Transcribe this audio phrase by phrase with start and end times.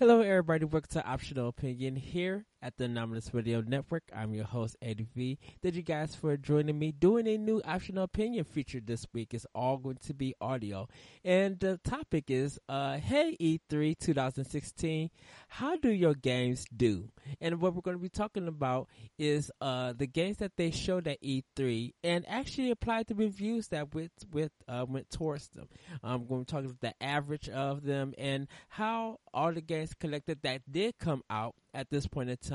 [0.00, 0.64] Hello, everybody.
[0.64, 4.04] Welcome to Optional Opinion here at the Anomalous Radio Network.
[4.16, 5.38] I'm your host, Eddie V.
[5.62, 9.34] Thank you guys for joining me doing a new Optional Opinion feature this week.
[9.34, 10.88] It's all going to be audio.
[11.22, 15.10] And the topic is, uh, Hey E3 2016,
[15.48, 17.10] how do your games do?
[17.38, 18.88] And what we're going to be talking about
[19.18, 23.94] is, uh, the games that they showed at E3 and actually applied the reviews that
[23.94, 25.68] went, with, uh, went towards them.
[26.02, 30.38] I'm going to talk about the average of them and how all the games collected
[30.44, 32.53] that did come out at this point in time,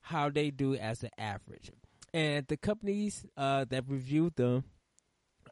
[0.00, 1.70] how they do as an average.
[2.14, 4.64] And the companies uh, that reviewed them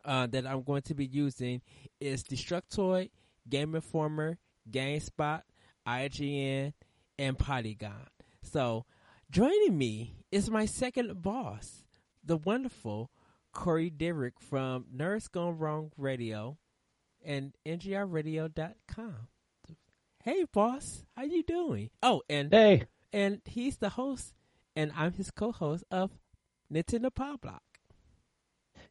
[0.05, 1.61] uh, that I'm going to be using
[2.01, 3.11] is Destructoid,
[3.49, 4.39] Game Informer,
[4.71, 5.43] GameSpot,
[5.87, 6.73] IGN,
[7.19, 8.07] and Polygon.
[8.43, 8.85] So
[9.31, 11.85] joining me is my second boss,
[12.25, 13.11] the wonderful
[13.53, 16.59] Corey Derrick from Nerds Gone Wrong Radio
[17.25, 19.29] and NGRradio.com.
[20.23, 21.91] Hey, boss, how you doing?
[22.03, 24.35] Oh, and hey, and he's the host,
[24.75, 26.11] and I'm his co-host of
[26.71, 27.63] Nintendo Power Block.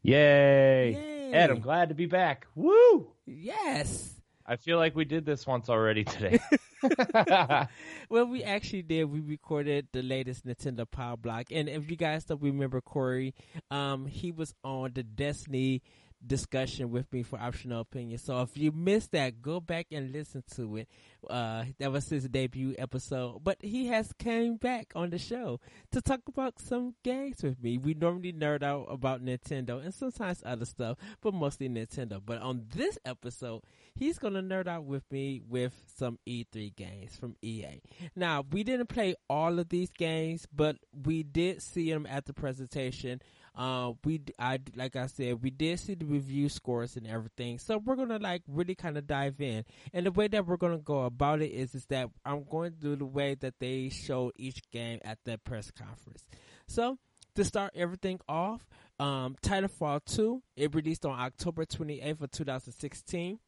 [0.01, 0.93] Yay.
[0.93, 1.33] Yay!
[1.33, 2.47] Ed, I'm glad to be back.
[2.55, 3.11] Woo!
[3.25, 4.15] Yes.
[4.45, 6.39] I feel like we did this once already today.
[8.09, 9.05] well, we actually did.
[9.05, 13.33] We recorded the latest Nintendo Power Block, and if you guys don't remember Corey,
[13.71, 15.81] um, he was on the Destiny
[16.25, 18.17] discussion with me for optional opinion.
[18.17, 20.89] So if you missed that, go back and listen to it.
[21.29, 25.59] Uh, that was his debut episode, but he has came back on the show
[25.91, 27.77] to talk about some games with me.
[27.77, 32.21] We normally nerd out about Nintendo and sometimes other stuff, but mostly Nintendo.
[32.23, 33.61] But on this episode,
[33.95, 37.81] he's gonna nerd out with me with some E3 games from EA.
[38.15, 42.33] Now, we didn't play all of these games, but we did see them at the
[42.33, 43.21] presentation.
[43.55, 47.59] Uh, we, I, like I said, we did see the review scores and everything.
[47.59, 49.63] So we're gonna like really kind of dive in.
[49.93, 52.77] And the way that we're gonna go about it is, is that I'm going to
[52.77, 56.25] do the way that they showed each game at the press conference.
[56.67, 56.97] So
[57.35, 58.67] to start everything off,
[58.99, 63.39] um, Titanfall 2, it released on October 28th of 2016.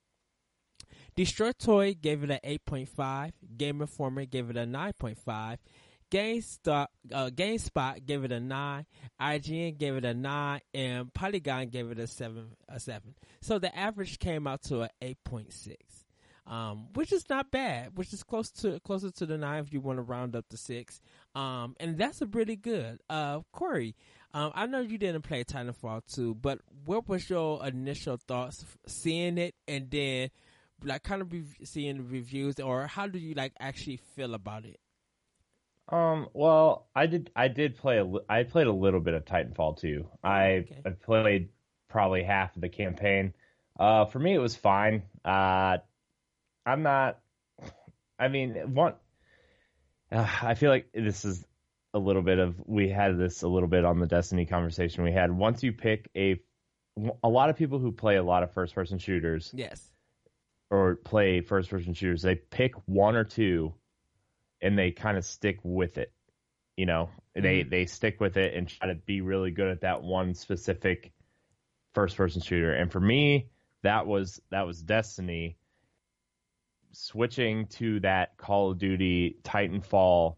[1.17, 3.31] Destructoid gave it an 8.5.
[3.57, 5.57] Game Informer gave it a 9.5.
[6.11, 8.85] GameStop, uh, GameSpot gave it a nine,
[9.19, 12.55] IGN gave it a nine, and Polygon gave it a seven.
[12.69, 13.15] A seven.
[13.41, 16.05] So the average came out to a eight point six,
[16.47, 17.97] um, which is not bad.
[17.97, 20.57] Which is close to closer to the nine if you want to round up to
[20.57, 21.01] six.
[21.33, 22.99] Um, and that's a pretty good.
[23.09, 23.95] Uh, Corey,
[24.33, 29.37] um, I know you didn't play Titanfall two, but what was your initial thoughts seeing
[29.37, 30.29] it, and then
[30.83, 34.65] like kind of re- seeing the reviews, or how do you like actually feel about
[34.65, 34.79] it?
[35.89, 36.27] Um.
[36.33, 37.29] Well, I did.
[37.35, 37.99] I did play.
[37.99, 40.07] A, I played a little bit of Titanfall 2.
[40.23, 40.81] I, Okay.
[40.85, 41.49] I played
[41.89, 43.33] probably half of the campaign.
[43.79, 45.03] Uh, for me, it was fine.
[45.23, 45.77] Uh,
[46.65, 47.19] I'm not.
[48.17, 48.93] I mean, one.
[50.11, 51.45] Uh, I feel like this is
[51.93, 52.55] a little bit of.
[52.65, 55.31] We had this a little bit on the Destiny conversation we had.
[55.31, 56.39] Once you pick a,
[57.23, 59.87] a lot of people who play a lot of first-person shooters Yes.
[60.71, 63.73] or play first-person shooters, they pick one or two
[64.65, 66.11] and they kind of stick with it.
[66.75, 70.03] You know, they they stick with it and try to be really good at that
[70.03, 71.13] one specific
[71.93, 72.73] first person shooter.
[72.73, 73.49] And for me,
[73.83, 75.57] that was that was Destiny.
[76.91, 80.35] Switching to that Call of Duty Titanfall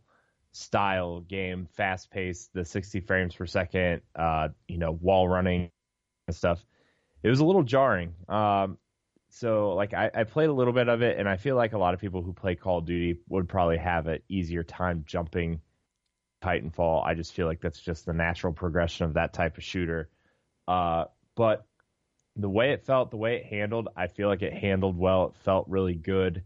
[0.52, 5.70] style game, fast paced, the 60 frames per second, uh, you know, wall running
[6.28, 6.66] and stuff.
[7.24, 8.14] It was a little jarring.
[8.28, 8.80] Um,
[9.30, 11.78] so like I, I played a little bit of it and I feel like a
[11.78, 15.62] lot of people who play Call of Duty would probably have an easier time jumping
[16.42, 17.06] Titanfall.
[17.06, 20.10] I just feel like that's just the natural progression of that type of shooter.
[20.68, 21.06] Uh,
[21.36, 21.66] but
[22.36, 25.28] the way it felt, the way it handled, I feel like it handled well.
[25.28, 26.44] It felt really good.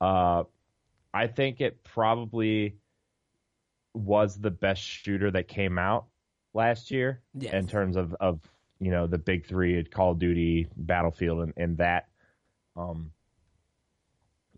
[0.00, 0.44] Uh,
[1.12, 2.76] I think it probably
[3.94, 6.06] was the best shooter that came out
[6.54, 7.52] last year Yes.
[7.52, 8.40] in terms of, of
[8.80, 12.08] you know the big three at Call of Duty, Battlefield, and, and that.
[12.76, 13.10] Um,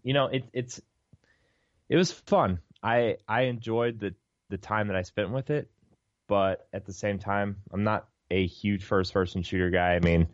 [0.03, 0.81] you know it, it's
[1.89, 2.61] it was fun.
[2.83, 4.15] I I enjoyed the
[4.49, 5.71] the time that I spent with it,
[6.27, 9.95] but at the same time, I'm not a huge first person shooter guy.
[9.95, 10.29] I mean,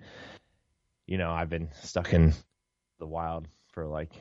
[1.07, 2.35] you know, I've been stuck in
[2.99, 4.13] the wild for like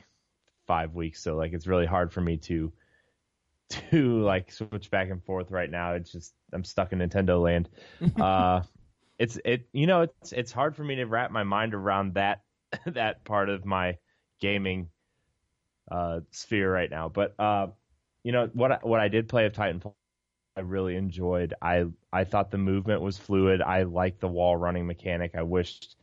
[0.68, 2.72] five weeks, so like it's really hard for me to
[3.70, 5.94] to like switch back and forth right now.
[5.94, 7.70] It's just I'm stuck in Nintendo land.
[8.20, 8.62] uh,
[9.18, 12.44] it's it you know it's it's hard for me to wrap my mind around that
[12.86, 13.98] that part of my
[14.42, 14.90] gaming
[15.90, 17.10] uh, sphere right now.
[17.10, 17.68] But uh,
[18.24, 19.94] you know what I, what I did play of Titanfall,
[20.58, 21.54] I really enjoyed.
[21.62, 23.62] I I thought the movement was fluid.
[23.62, 25.36] I liked the wall running mechanic.
[25.36, 25.96] I wished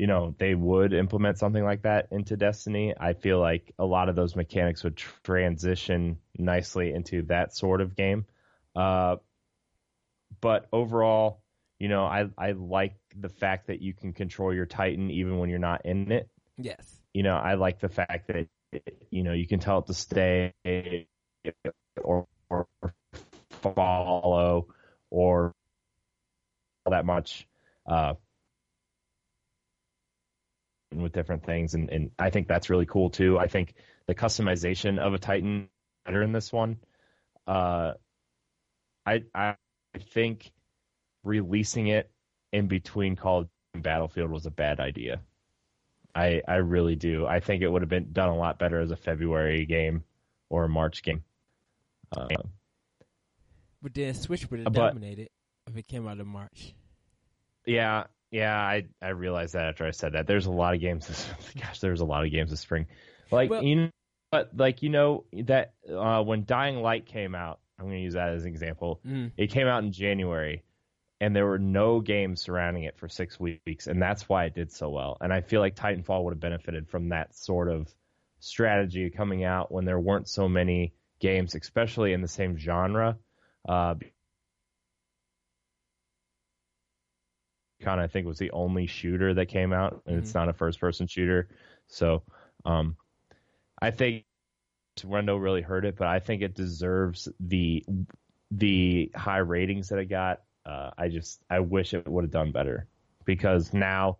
[0.00, 4.08] you know, they would implement something like that into Destiny, I feel like a lot
[4.08, 8.24] of those mechanics would transition nicely into that sort of game.
[8.74, 9.16] Uh,
[10.40, 11.42] but overall,
[11.80, 15.48] you know, I I like the fact that you can control your Titan even when
[15.48, 16.28] you're not in it.
[16.58, 17.00] Yes.
[17.14, 18.46] You know, I like the fact that
[19.10, 20.52] you know you can tell it to stay
[22.04, 22.66] or, or
[23.62, 24.68] follow
[25.10, 25.54] or
[26.88, 27.48] that much
[27.86, 28.14] uh,
[30.94, 33.38] with different things, and, and I think that's really cool too.
[33.38, 33.74] I think
[34.06, 35.70] the customization of a Titan
[36.04, 36.76] better in this one.
[37.46, 37.92] Uh,
[39.06, 39.56] I I
[40.12, 40.52] think
[41.24, 42.10] releasing it
[42.52, 45.20] in between Call of Duty Battlefield was a bad idea.
[46.14, 47.26] I I really do.
[47.26, 50.04] I think it would have been done a lot better as a February game
[50.48, 51.22] or a March game.
[52.10, 52.26] Uh,
[53.80, 55.28] but then Switch would have dominated
[55.68, 56.74] if it came out in March.
[57.64, 60.26] Yeah, yeah, I I realized that after I said that.
[60.26, 61.28] There's a lot of games this
[61.60, 62.86] gosh, there's a lot of games this spring.
[63.30, 63.90] Like well, you know
[64.30, 68.14] but like you know that uh, when Dying Light came out, I'm going to use
[68.14, 69.00] that as an example.
[69.06, 69.32] Mm.
[69.36, 70.62] It came out in January
[71.20, 74.72] and there were no games surrounding it for 6 weeks and that's why it did
[74.72, 75.16] so well.
[75.20, 77.92] And I feel like Titanfall would have benefited from that sort of
[78.40, 83.18] strategy coming out when there weren't so many games, especially in the same genre.
[83.68, 83.94] Uh,
[87.82, 90.24] Con I think was the only shooter that came out, and mm-hmm.
[90.24, 91.48] it's not a first person shooter.
[91.86, 92.22] So
[92.64, 92.96] um,
[93.80, 94.24] I think
[95.00, 97.84] Rendo really hurt it, but I think it deserves the
[98.50, 100.40] the high ratings that it got.
[100.70, 102.86] Uh, I just I wish it would have done better
[103.24, 104.18] because now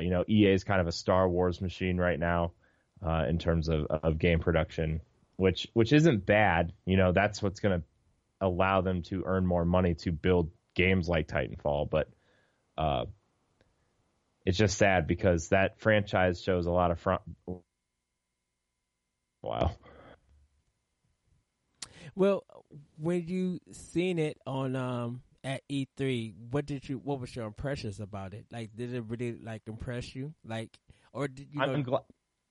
[0.00, 2.52] you know EA is kind of a Star Wars machine right now
[3.06, 5.00] uh, in terms of of game production,
[5.36, 6.72] which which isn't bad.
[6.86, 7.86] You know that's what's going to
[8.40, 12.08] allow them to earn more money to build games like Titanfall, but
[12.76, 13.04] uh,
[14.44, 17.22] it's just sad because that franchise shows a lot of front.
[19.42, 19.72] Wow.
[22.14, 22.44] Well,
[22.98, 26.98] when you seen it on um at E3, what did you?
[26.98, 28.46] What was your impressions about it?
[28.52, 30.34] Like, did it really like impress you?
[30.44, 30.76] Like,
[31.12, 31.60] or did you?
[31.60, 32.02] Know, I'm glad.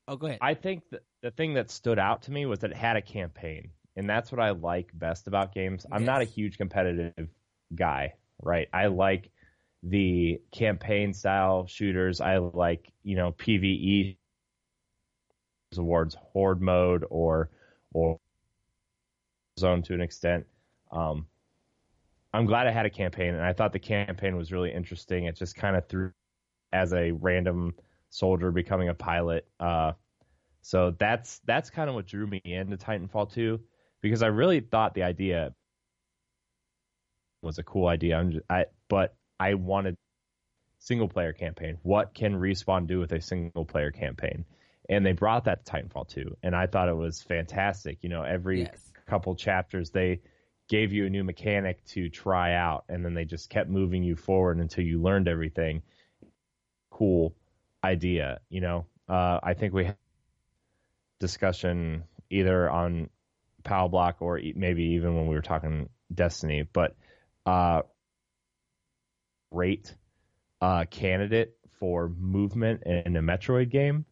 [0.07, 0.39] Oh, go ahead.
[0.41, 0.83] I think
[1.21, 4.31] the thing that stood out to me was that it had a campaign, and that's
[4.31, 5.85] what I like best about games.
[5.91, 6.07] I'm yes.
[6.07, 7.27] not a huge competitive
[7.75, 8.69] guy, right?
[8.73, 9.29] I like
[9.83, 12.21] the campaign style shooters.
[12.21, 14.17] I like, you know, PVE
[15.77, 17.49] awards horde mode or
[17.93, 18.19] or
[19.59, 20.45] zone to an extent.
[20.91, 21.27] Um,
[22.33, 25.25] I'm glad I had a campaign, and I thought the campaign was really interesting.
[25.25, 26.11] It just kind of threw
[26.71, 27.73] as a random
[28.09, 29.47] soldier becoming a pilot.
[29.59, 29.93] Uh,
[30.61, 33.59] so that's that's kind of what drew me into Titanfall 2
[34.01, 35.53] because I really thought the idea
[37.41, 38.23] was a cool idea.
[38.29, 39.95] Just, I, but I wanted
[40.79, 41.77] single player campaign.
[41.83, 44.45] What can Respawn do with a single player campaign?
[44.89, 48.03] And they brought that to Titanfall 2, and I thought it was fantastic.
[48.03, 48.91] You know, every yes.
[49.07, 50.21] Couple chapters they
[50.67, 54.15] gave you a new mechanic to try out, and then they just kept moving you
[54.15, 55.81] forward until you learned everything.
[56.89, 57.33] Cool
[57.83, 58.85] idea, you know.
[59.07, 59.97] Uh, I think we had
[61.19, 63.09] discussion either on
[63.63, 66.95] Power Block or maybe even when we were talking Destiny, but
[67.45, 67.81] uh,
[69.51, 69.95] great
[70.61, 74.05] uh, candidate for movement in a Metroid game.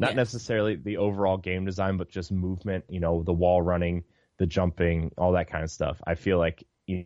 [0.00, 0.16] Not yes.
[0.16, 2.84] necessarily the overall game design, but just movement.
[2.88, 4.04] You know, the wall running,
[4.38, 6.00] the jumping, all that kind of stuff.
[6.04, 7.04] I feel like you know,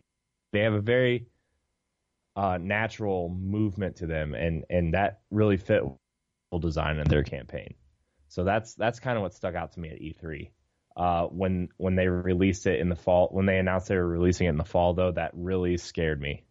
[0.53, 1.27] they have a very
[2.37, 5.83] uh, natural movement to them, and and that really fit
[6.51, 7.75] the design in their campaign.
[8.29, 10.51] So that's that's kind of what stuck out to me at E3.
[10.95, 14.47] Uh, when when they released it in the fall, when they announced they were releasing
[14.47, 16.45] it in the fall, though, that really scared me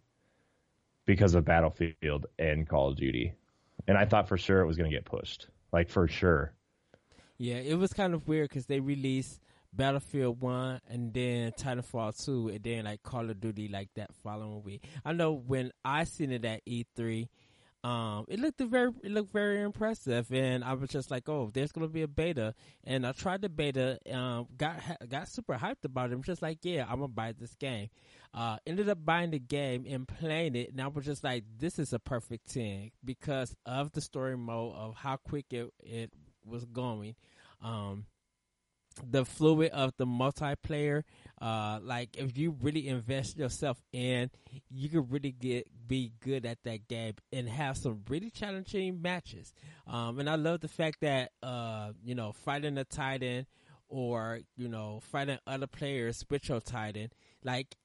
[1.06, 3.32] because of Battlefield and Call of Duty.
[3.86, 6.52] And I thought for sure it was going to get pushed, like for sure.
[7.37, 9.40] Yeah, it was kind of weird because they released
[9.73, 14.62] Battlefield One and then Titanfall Two, and then like Call of Duty like that following
[14.62, 14.85] week.
[15.04, 17.26] I know when I seen it at E3,
[17.84, 21.70] um, it looked very, it looked very impressive, and I was just like, "Oh, there's
[21.70, 26.10] gonna be a beta." And I tried the beta, um, got got super hyped about
[26.10, 26.14] it.
[26.14, 27.90] I'm just like, "Yeah, I'm gonna buy this game."
[28.32, 31.78] Uh, ended up buying the game and playing it, and I was just like, "This
[31.78, 36.10] is a perfect ten because of the story mode of how quick it it
[36.42, 37.16] was going."
[37.60, 38.06] Um,
[39.10, 41.02] the fluid of the multiplayer
[41.40, 44.30] uh like if you really invest yourself in
[44.70, 49.52] you can really get be good at that game and have some really challenging matches.
[49.86, 53.46] Um and i love the fact that uh you know fighting a titan
[53.88, 57.10] or you know fighting other players with your titan
[57.42, 57.76] like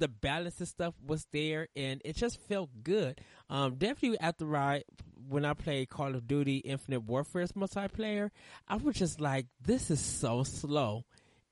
[0.00, 3.20] the balance and stuff was there, and it just felt good.
[3.48, 4.82] Um, definitely after I
[5.28, 8.30] when I played Call of Duty Infinite Warfare's multiplayer,
[8.66, 11.04] I was just like, this is so slow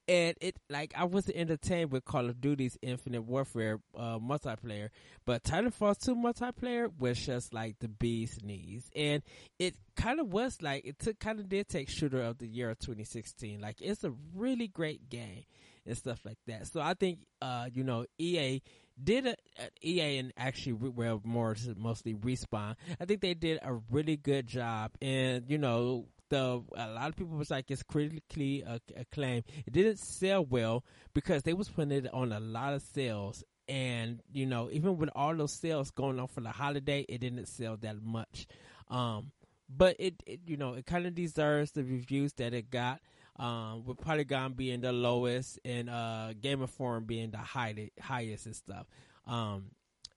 [0.08, 4.88] and it like I wasn't entertained with Call of Duty's Infinite Warfare uh, multiplayer,
[5.26, 9.22] but Titanfall 2 multiplayer was just like the bee's knees, and
[9.58, 12.70] it kind of was like it took kind of did take shooter of the year
[12.70, 13.60] of 2016.
[13.60, 15.44] Like it's a really great game
[15.88, 16.66] and stuff like that.
[16.66, 18.62] So I think uh, you know EA
[19.02, 22.76] did a, a EA and actually well more mostly respawn.
[23.00, 27.16] I think they did a really good job, and you know the a lot of
[27.16, 28.64] people was like it's critically
[28.96, 29.44] acclaimed.
[29.66, 34.20] It didn't sell well because they was putting it on a lot of sales, and
[34.32, 37.76] you know even with all those sales going on for the holiday, it didn't sell
[37.78, 38.46] that much.
[38.88, 39.32] Um,
[39.68, 43.00] but it, it you know it kind of deserves the reviews that it got.
[43.38, 46.66] Um, with Polygon being the lowest and uh, Game
[47.06, 48.86] being the high, highest and stuff.
[49.28, 49.66] Um,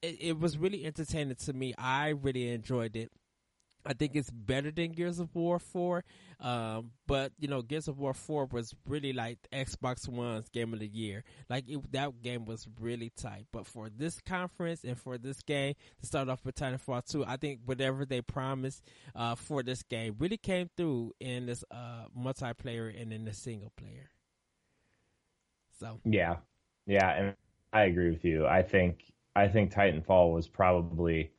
[0.02, 1.76] it, it was really entertaining to me.
[1.78, 3.12] I really enjoyed it.
[3.86, 6.04] I think it's better than Gears of War 4.
[6.40, 10.80] Um, but, you know, Gears of War 4 was really like Xbox One's game of
[10.80, 11.24] the year.
[11.50, 13.46] Like, it, that game was really tight.
[13.52, 17.38] But for this conference and for this game to start off with Titanfall 2, I
[17.38, 18.84] think whatever they promised
[19.16, 23.72] uh, for this game really came through in this uh, multiplayer and in the single
[23.78, 24.10] player.
[25.80, 26.00] So.
[26.06, 26.38] Yeah.
[26.86, 27.10] Yeah.
[27.12, 27.36] And
[27.74, 28.46] I agree with you.
[28.46, 29.04] I think,
[29.36, 31.32] I think Titanfall was probably,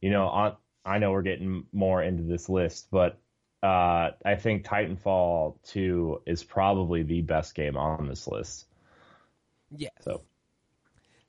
[0.00, 0.56] you know, on
[0.88, 3.18] I know we're getting more into this list, but
[3.62, 8.66] uh, I think Titanfall 2 is probably the best game on this list.
[9.70, 9.92] Yes.
[10.00, 10.22] So,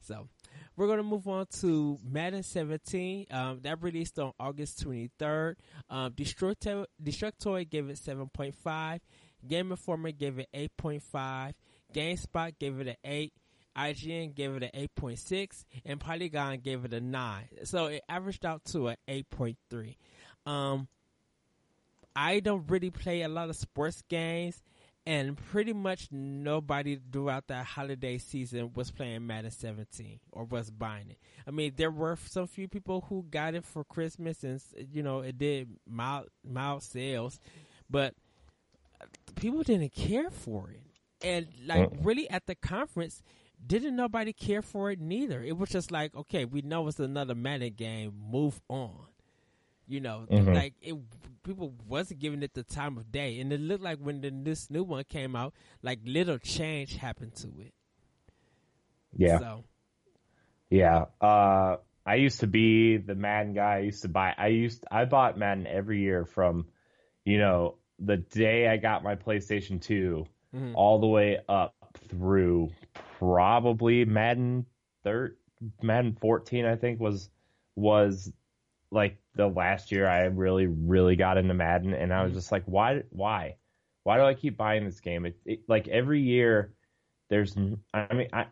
[0.01, 0.27] so
[0.75, 3.27] we're going to move on to Madden 17.
[3.31, 5.55] Um, that released on August 23rd.
[5.89, 8.99] Um, Destructoid, Destructoid gave it 7.5.
[9.47, 11.53] Game Informer gave it 8.5.
[11.93, 13.33] GameSpot gave it an 8.
[13.79, 17.43] IGN gave it an 8.6 and Polygon gave it a 9.
[17.63, 19.95] So it averaged out to an 8.3.
[20.45, 20.87] Um,
[22.15, 24.61] I don't really play a lot of sports games
[25.05, 31.09] and pretty much nobody throughout that holiday season was playing Madden 17 or was buying
[31.09, 31.17] it.
[31.47, 35.21] I mean, there were some few people who got it for Christmas and you know,
[35.21, 37.39] it did mild mild sales,
[37.89, 38.13] but
[39.35, 40.81] people didn't care for it.
[41.25, 43.23] And like really at the conference,
[43.65, 45.43] didn't nobody care for it neither.
[45.43, 48.13] It was just like, okay, we know it's another Madden game.
[48.31, 48.95] Move on.
[49.87, 50.53] You know, mm-hmm.
[50.53, 50.95] like it,
[51.43, 54.69] people wasn't giving it the time of day, and it looked like when the, this
[54.69, 57.73] new one came out, like little change happened to it.
[59.15, 59.39] Yeah.
[59.39, 59.63] So.
[60.69, 61.05] Yeah.
[61.19, 63.77] Uh, I used to be the Madden guy.
[63.77, 64.33] I used to buy.
[64.37, 64.85] I used.
[64.91, 66.67] I bought Madden every year from,
[67.25, 70.25] you know, the day I got my PlayStation 2
[70.55, 70.75] mm-hmm.
[70.75, 71.75] all the way up
[72.09, 72.69] through
[73.19, 74.65] probably Madden
[75.03, 75.35] third,
[75.81, 77.29] Madden 14, I think was
[77.75, 78.31] was
[78.91, 82.39] like the last year I really really got into Madden, and I was mm-hmm.
[82.39, 83.57] just like, why why
[84.03, 85.25] why do I keep buying this game?
[85.25, 86.73] It, it like every year
[87.29, 87.55] there's
[87.93, 88.45] I mean I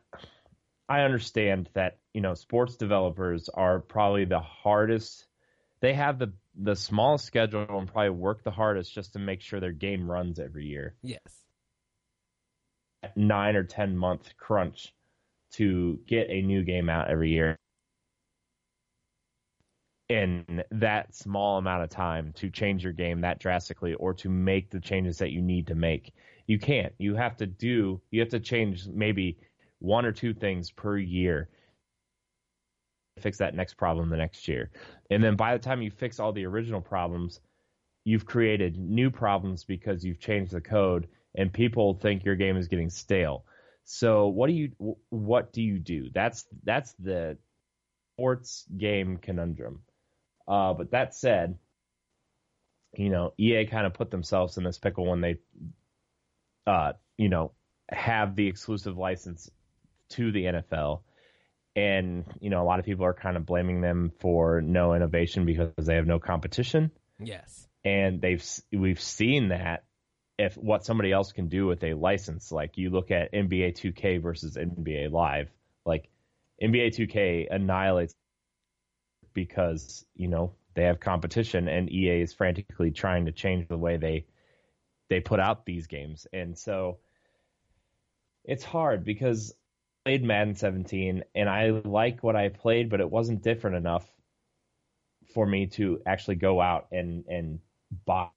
[0.87, 5.25] I understand that you know sports developers are probably the hardest.
[5.79, 9.59] They have the the smallest schedule and probably work the hardest just to make sure
[9.59, 10.95] their game runs every year.
[11.03, 11.46] Yes
[13.15, 14.93] nine or ten month crunch
[15.53, 17.57] to get a new game out every year
[20.09, 24.69] in that small amount of time to change your game that drastically or to make
[24.69, 26.13] the changes that you need to make.
[26.45, 26.93] You can't.
[26.97, 29.37] You have to do, you have to change maybe
[29.79, 31.49] one or two things per year.
[33.19, 34.69] Fix that next problem the next year.
[35.09, 37.41] And then by the time you fix all the original problems,
[38.05, 42.67] you've created new problems because you've changed the code and people think your game is
[42.67, 43.45] getting stale.
[43.85, 46.09] So what do you what do you do?
[46.13, 47.37] That's that's the
[48.15, 49.81] sports game conundrum.
[50.47, 51.57] Uh, but that said,
[52.95, 55.37] you know, EA kind of put themselves in this pickle when they,
[56.65, 57.51] uh, you know,
[57.89, 59.49] have the exclusive license
[60.09, 61.01] to the NFL.
[61.75, 65.45] And, you know, a lot of people are kind of blaming them for no innovation
[65.45, 66.91] because they have no competition.
[67.19, 67.67] Yes.
[67.85, 69.83] And they've, we've seen that
[70.37, 72.51] if what somebody else can do with a license.
[72.51, 75.49] Like you look at NBA 2K versus NBA Live,
[75.85, 76.09] like
[76.61, 78.13] NBA 2K annihilates
[79.33, 83.97] because you know they have competition, and EA is frantically trying to change the way
[83.97, 84.25] they
[85.09, 86.99] they put out these games, and so
[88.43, 89.53] it's hard because
[90.05, 94.07] I played Madden 17 and I like what I played, but it wasn't different enough
[95.33, 97.59] for me to actually go out and and
[98.05, 98.29] buy.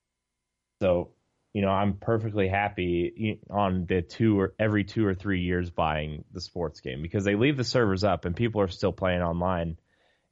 [0.82, 1.10] So
[1.52, 6.24] you know, I'm perfectly happy on the two or every two or three years buying
[6.32, 9.76] the sports game because they leave the servers up and people are still playing online,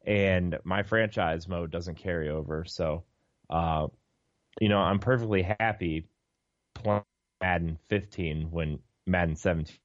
[0.07, 2.65] and my franchise mode doesn't carry over.
[2.67, 3.05] So,
[3.51, 3.89] uh,
[4.61, 6.07] you know, I'm perfectly happy
[6.75, 7.03] playing
[7.41, 9.77] Madden 15 when Madden 17.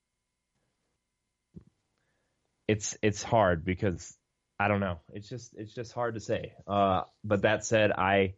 [2.68, 4.16] It's it's hard because
[4.60, 5.00] I don't know.
[5.12, 6.54] It's just it's just hard to say.
[6.68, 8.36] Uh, but that said, I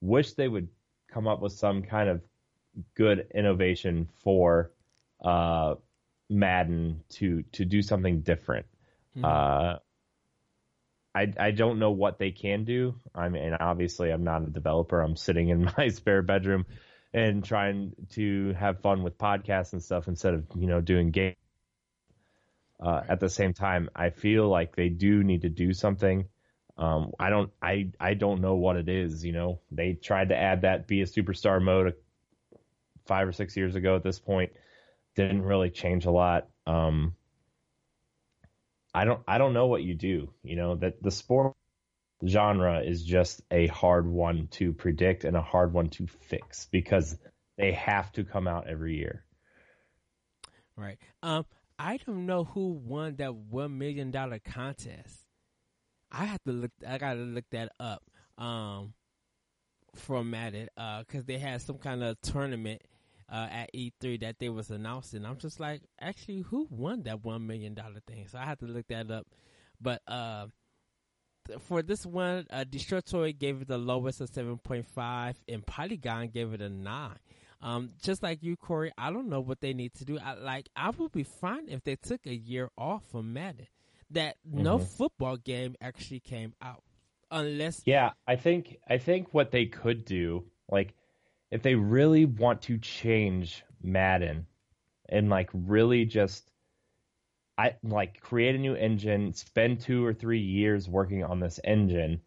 [0.00, 0.68] wish they would
[1.12, 2.22] come up with some kind of
[2.94, 4.70] good innovation for
[5.22, 5.74] uh,
[6.28, 8.66] Madden to to do something different.
[9.16, 9.24] Mm-hmm.
[9.24, 9.78] Uh,
[11.14, 12.94] I I don't know what they can do.
[13.14, 15.00] I mean, obviously, I'm not a developer.
[15.00, 16.66] I'm sitting in my spare bedroom
[17.12, 21.36] and trying to have fun with podcasts and stuff instead of you know doing games.
[22.80, 26.28] Uh, at the same time, I feel like they do need to do something.
[26.76, 29.24] Um, I don't, I, I don't know what it is.
[29.24, 31.94] You know, they tried to add that be a superstar mode
[33.08, 33.96] five or six years ago.
[33.96, 34.52] At this point,
[35.16, 36.48] didn't really change a lot.
[36.66, 37.14] Um,
[38.94, 40.32] I don't, I don't know what you do.
[40.44, 41.54] You know that the sport
[42.26, 47.16] genre is just a hard one to predict and a hard one to fix because
[47.56, 49.24] they have to come out every year.
[50.76, 50.98] Right.
[51.22, 51.44] Um,
[51.78, 55.18] I don't know who won that one million dollar contest.
[56.10, 56.70] I have to look.
[56.86, 58.02] I gotta look that up.
[58.38, 58.94] Um,
[59.94, 62.82] formatted uh, because they had some kind of tournament
[63.30, 65.24] uh, at E3 that they was announcing.
[65.24, 68.26] I'm just like, actually, who won that one million dollar thing?
[68.28, 69.26] So I have to look that up.
[69.80, 70.46] But uh,
[71.60, 72.64] for this one, uh,
[73.06, 77.18] Toy gave it the lowest of 7.5, and Polygon gave it a nine.
[77.60, 80.18] Um, just like you, Corey, I don't know what they need to do.
[80.18, 83.66] I, like, I would be fine if they took a year off from Madden.
[84.10, 84.62] That mm-hmm.
[84.62, 86.82] no football game actually came out,
[87.30, 87.82] unless.
[87.84, 90.94] Yeah, I think I think what they could do, like,
[91.50, 94.46] if they really want to change Madden,
[95.08, 96.50] and like really just,
[97.56, 102.20] I like create a new engine, spend two or three years working on this engine,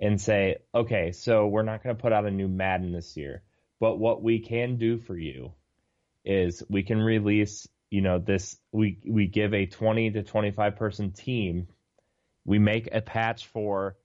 [0.00, 3.42] and say, okay, so we're not going to put out a new Madden this year
[3.82, 5.54] but what we can do for you
[6.24, 11.10] is we can release, you know, this we we give a 20 to 25 person
[11.10, 11.66] team.
[12.44, 13.96] We make a patch for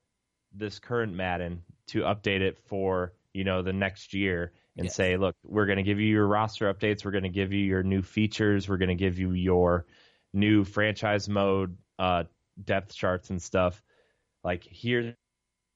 [0.52, 4.96] this current Madden to update it for, you know, the next year and yes.
[4.96, 7.64] say, look, we're going to give you your roster updates, we're going to give you
[7.64, 9.86] your new features, we're going to give you your
[10.34, 12.24] new franchise mode uh,
[12.64, 13.82] depth charts and stuff.
[14.44, 15.16] Like here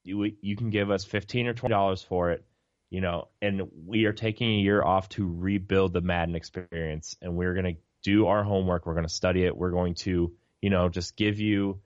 [0.04, 2.44] you you can give us 15 or 20 dollars for it
[2.92, 7.38] you know, and we are taking a year off to rebuild the Madden experience, and
[7.38, 8.86] we're going to do our homework.
[8.86, 9.56] We're going to study it.
[9.56, 11.80] We're going to, you know, just give you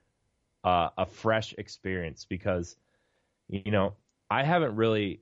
[0.64, 2.76] uh, a fresh experience because,
[3.48, 3.94] you know,
[4.32, 5.22] I haven't really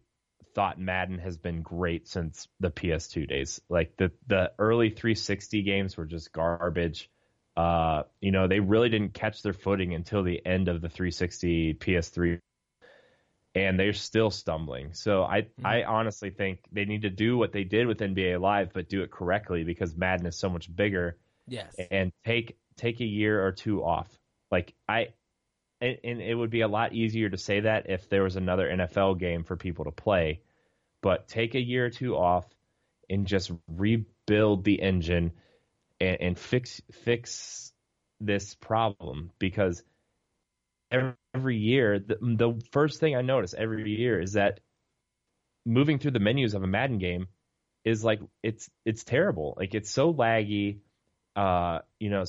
[0.54, 3.62] thought Madden has been great since the PS2 days.
[3.70, 7.10] Like the the early 360 games were just garbage.
[7.56, 11.76] Uh, you know, they really didn't catch their footing until the end of the 360
[11.76, 12.40] PS3
[13.56, 14.94] and they're still stumbling.
[14.94, 15.66] So I mm-hmm.
[15.66, 19.04] I honestly think they need to do what they did with NBA Live, but do
[19.04, 21.18] it correctly because Madden is so much bigger.
[21.48, 24.08] Yes, and take take a year or two off.
[24.52, 25.10] Like I,
[25.84, 28.70] and, and it would be a lot easier to say that if there was another
[28.70, 30.42] NFL game for people to play,
[31.02, 32.46] but take a year or two off
[33.10, 35.34] and just rebuild the engine
[36.00, 37.74] and, and fix fix
[38.22, 39.84] this problem because
[40.90, 44.62] every year, the, the first thing I notice every year is that
[45.66, 47.28] moving through the menus of a Madden game
[47.84, 49.56] is like it's it's terrible.
[49.58, 50.78] Like it's so laggy.
[51.36, 52.24] Uh, you know,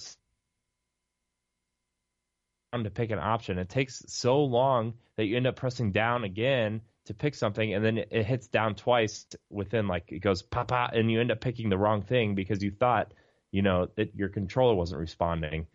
[2.82, 3.58] to pick an option.
[3.58, 7.84] It takes so long that you end up pressing down again to pick something, and
[7.84, 11.40] then it hits down twice within like it goes pop pop, and you end up
[11.40, 13.12] picking the wrong thing because you thought
[13.52, 15.68] you know that your controller wasn't responding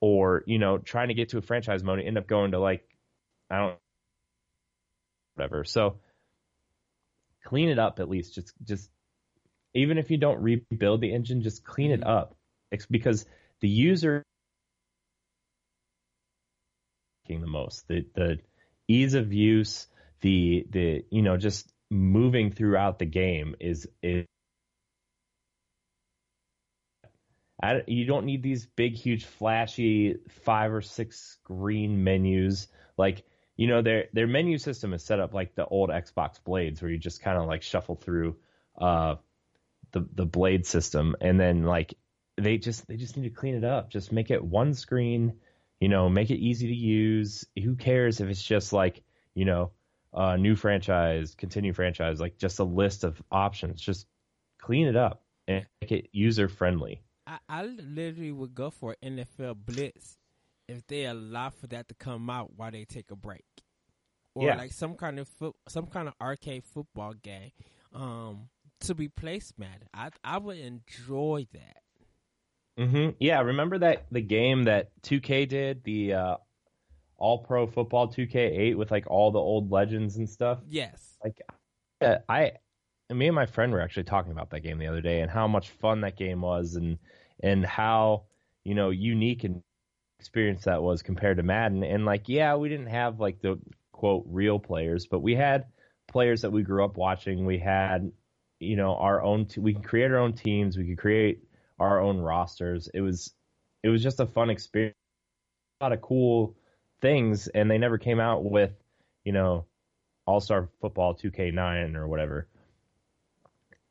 [0.00, 2.58] or you know trying to get to a franchise mode and end up going to
[2.58, 2.88] like
[3.50, 3.78] I don't
[5.34, 5.64] whatever.
[5.64, 5.98] So
[7.44, 8.34] clean it up at least.
[8.34, 8.90] Just just
[9.74, 12.10] even if you don't rebuild the engine, just clean it mm-hmm.
[12.10, 12.34] up.
[12.70, 13.26] It's because
[13.60, 14.24] the user
[17.26, 18.38] the most the the
[18.88, 19.86] ease of use,
[20.20, 24.26] the the you know just moving throughout the game is is
[27.86, 32.68] you don't need these big, huge, flashy five or six screen menus.
[32.96, 33.24] Like
[33.56, 36.90] you know, their their menu system is set up like the old Xbox Blades, where
[36.90, 38.36] you just kind of like shuffle through
[38.78, 39.16] uh,
[39.92, 41.94] the the blade system, and then like
[42.36, 43.90] they just they just need to clean it up.
[43.90, 45.34] Just make it one screen.
[45.84, 47.44] You know, make it easy to use.
[47.62, 49.02] Who cares if it's just like
[49.34, 49.70] you know
[50.14, 53.82] uh, new franchise, continue franchise, like just a list of options.
[53.82, 54.06] Just
[54.58, 57.02] clean it up and make it user friendly.
[57.26, 60.16] I, I literally would go for NFL Blitz
[60.68, 63.44] if they allow for that to come out while they take a break,
[64.34, 64.56] or Yeah.
[64.56, 67.50] like some kind of foot, some kind of arcade football game
[67.92, 68.48] um,
[68.80, 69.88] to replace Madden.
[69.92, 71.83] I I would enjoy that.
[72.78, 76.36] Hmm Yeah, remember that the game that 2K did, the uh,
[77.16, 80.60] All Pro Football 2K8 with like all the old legends and stuff.
[80.68, 81.16] Yes.
[81.22, 81.40] Like,
[82.00, 82.52] uh, I,
[83.10, 85.46] me and my friend were actually talking about that game the other day and how
[85.46, 86.98] much fun that game was and
[87.40, 88.24] and how
[88.64, 89.62] you know unique and
[90.18, 91.84] experience that was compared to Madden.
[91.84, 93.58] And like, yeah, we didn't have like the
[93.92, 95.66] quote real players, but we had
[96.08, 97.44] players that we grew up watching.
[97.44, 98.10] We had,
[98.60, 99.46] you know, our own.
[99.46, 100.76] T- we could create our own teams.
[100.76, 101.42] We could create
[101.84, 102.88] our own rosters.
[102.92, 103.32] It was,
[103.82, 104.96] it was just a fun experience.
[105.80, 106.56] A lot of cool
[107.00, 108.72] things, and they never came out with,
[109.24, 109.66] you know,
[110.26, 112.48] All Star Football 2K9 or whatever.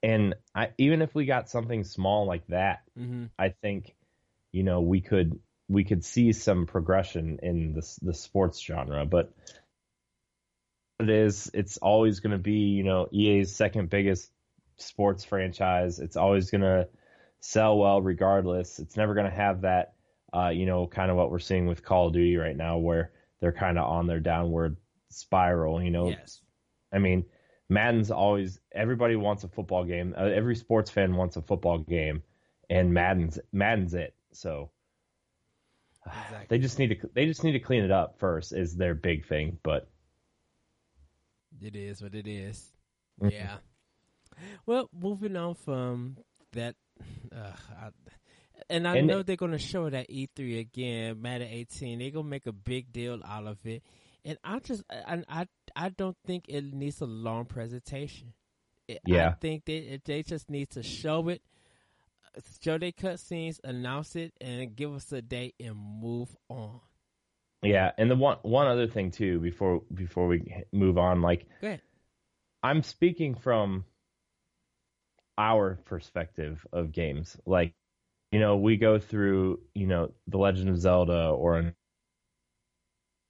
[0.01, 3.25] And I, even if we got something small like that, Mm-hmm.
[3.39, 3.95] I think,
[4.51, 9.34] you know, we could we could see some progression in the the sports genre, but
[10.99, 14.32] it is it's always going to be you know EA's second biggest
[14.77, 15.99] sports franchise.
[15.99, 16.88] It's always going to
[17.45, 18.79] sell well regardless.
[18.79, 19.95] It's never going to have that
[20.34, 23.12] uh, you know kind of what we're seeing with Call of Duty right now, where
[23.41, 24.77] they're kind of on their downward
[25.10, 25.84] spiral.
[25.84, 26.41] You know, Yes.
[26.93, 27.25] I mean,
[27.69, 30.13] Madden's always everybody wants a football game.
[30.17, 32.23] Uh, every sports fan wants a football game,
[32.69, 34.15] and Madden's Madden's it.
[34.32, 34.71] So
[36.06, 36.45] Exactly.
[36.49, 38.53] they just need to they just need to clean it up first.
[38.53, 39.89] Is their big thing, but
[41.62, 42.71] It is what it is.
[43.21, 43.32] Mhm.
[43.32, 43.58] Yeah.
[44.65, 46.17] Well, moving on from
[46.53, 46.75] that,
[47.35, 47.89] uh, I,
[48.69, 51.99] and I And- know they're going to show it at E3 again, Madden 18.
[51.99, 53.83] They're going to make a big deal out of it,
[54.25, 58.33] and I just, I, I, I don't think it needs a long presentation.
[58.87, 61.41] It- I think they they just need to show it,
[62.61, 66.79] show their cutscenes, announce it, and give us a date and move on.
[67.61, 67.91] yeah.
[67.97, 71.45] And the one one other thing too before before we move on, like.
[72.65, 73.83] I'm speaking from
[75.38, 77.38] our perspective of games.
[77.46, 77.74] Like,
[78.32, 81.74] you know, we go through, you know, The Legend of Zelda or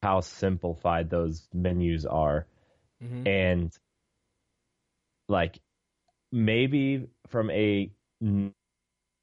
[0.01, 2.47] how simplified those menus are.
[3.01, 3.71] hmm And
[5.29, 5.59] like
[6.31, 7.91] maybe from a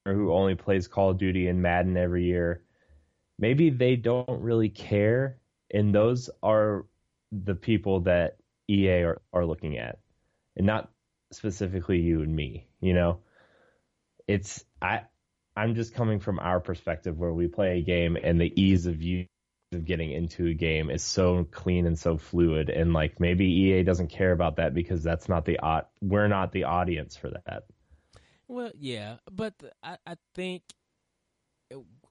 [0.05, 2.63] who only plays Call of Duty and Madden every year,
[3.39, 5.39] maybe they don't really care.
[5.73, 6.87] And those are
[7.31, 8.37] the people that
[8.69, 9.99] EA are, are looking at.
[10.57, 10.91] And not
[11.33, 13.21] specifically you and me, you know?
[14.27, 15.03] It's I
[15.57, 19.03] I'm just coming from our perspective where we play a game and the ease of
[19.03, 19.27] use
[19.73, 23.83] of getting into a game is so clean and so fluid and like maybe EA
[23.85, 25.59] doesn't care about that because that's not the
[26.01, 27.65] we're not the audience for that.
[28.49, 30.63] Well, yeah, but I, I think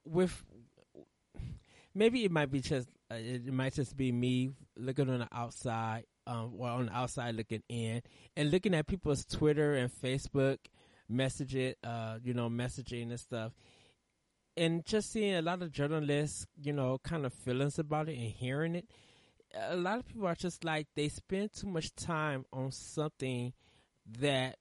[0.06, 0.42] with
[1.94, 6.04] maybe it might be just uh, it might just be me looking on the outside,
[6.30, 8.02] um, on the outside looking in,
[8.36, 10.58] and looking at people's Twitter and Facebook
[11.08, 13.52] message it, uh, you know, messaging and stuff,
[14.56, 18.30] and just seeing a lot of journalists, you know, kind of feelings about it and
[18.30, 18.86] hearing it.
[19.68, 23.52] A lot of people are just like they spend too much time on something
[24.20, 24.56] that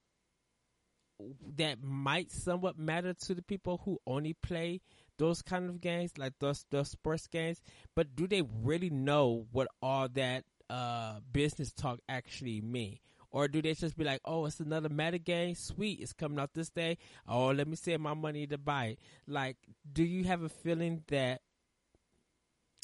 [1.57, 4.81] that might somewhat matter to the people who only play
[5.17, 7.61] those kind of games, like those those sports games.
[7.95, 12.99] But do they really know what all that uh, business talk actually mean?
[13.31, 15.53] Or do they just be like, "Oh, it's another meta game.
[15.55, 16.97] Sweet, it's coming out this day.
[17.27, 19.57] Oh, let me save my money to buy it." Like,
[19.91, 21.41] do you have a feeling that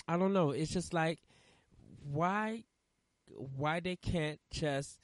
[0.08, 0.52] I don't know?
[0.52, 1.19] It's just like
[2.04, 2.63] why
[3.28, 5.00] why they can't just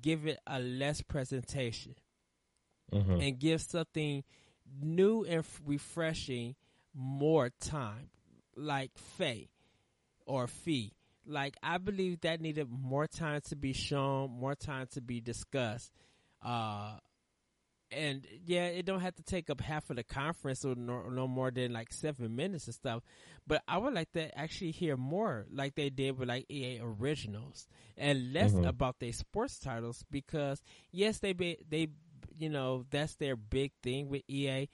[0.00, 1.96] give it a less presentation
[2.92, 3.20] Mhm.
[3.26, 4.22] and give something
[4.80, 6.54] new and refreshing
[6.94, 8.10] more time,
[8.54, 9.48] like Faye
[10.26, 10.92] or Fee.
[11.26, 15.90] Like I believe that needed more time to be shown, more time to be discussed.
[16.42, 16.98] Uh,
[17.92, 21.28] and yeah, it don't have to take up half of the conference or no, no
[21.28, 23.02] more than like seven minutes and stuff.
[23.46, 27.68] But I would like to actually hear more, like they did with like EA Originals,
[27.96, 28.66] and less Mhm.
[28.68, 31.88] about their sports titles because yes, they be, they
[32.38, 34.68] you know that's their big thing with EA,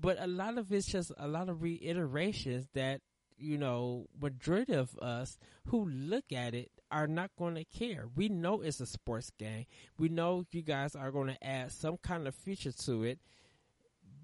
[0.00, 3.00] but a lot of it's just a lot of reiterations that
[3.40, 8.06] you know majority of us who look at it are not going to care.
[8.14, 9.66] We know it's a sports game.
[9.98, 13.18] We know you guys are going to add some kind of feature to it,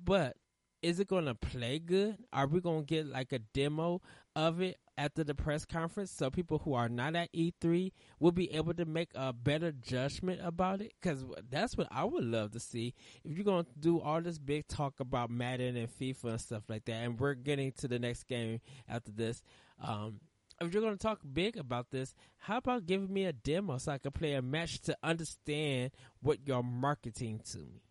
[0.05, 0.37] but
[0.83, 2.17] is it going to play good?
[2.33, 4.01] Are we going to get like a demo
[4.35, 8.53] of it after the press conference so people who are not at E3 will be
[8.55, 10.93] able to make a better judgment about it?
[11.01, 12.95] Because that's what I would love to see.
[13.25, 16.63] If you're going to do all this big talk about Madden and FIFA and stuff
[16.69, 19.43] like that, and we're getting to the next game after this,
[19.83, 20.21] um,
[20.61, 23.93] if you're going to talk big about this, how about giving me a demo so
[23.93, 27.83] I can play a match to understand what you're marketing to me?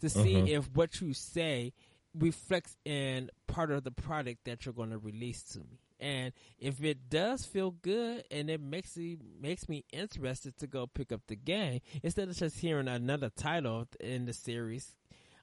[0.00, 0.46] To see mm-hmm.
[0.46, 1.72] if what you say
[2.14, 5.80] reflects in part of the product that you're going to release to me.
[6.00, 10.86] And if it does feel good and it makes me makes me interested to go
[10.86, 14.94] pick up the game instead of just hearing another title in the series,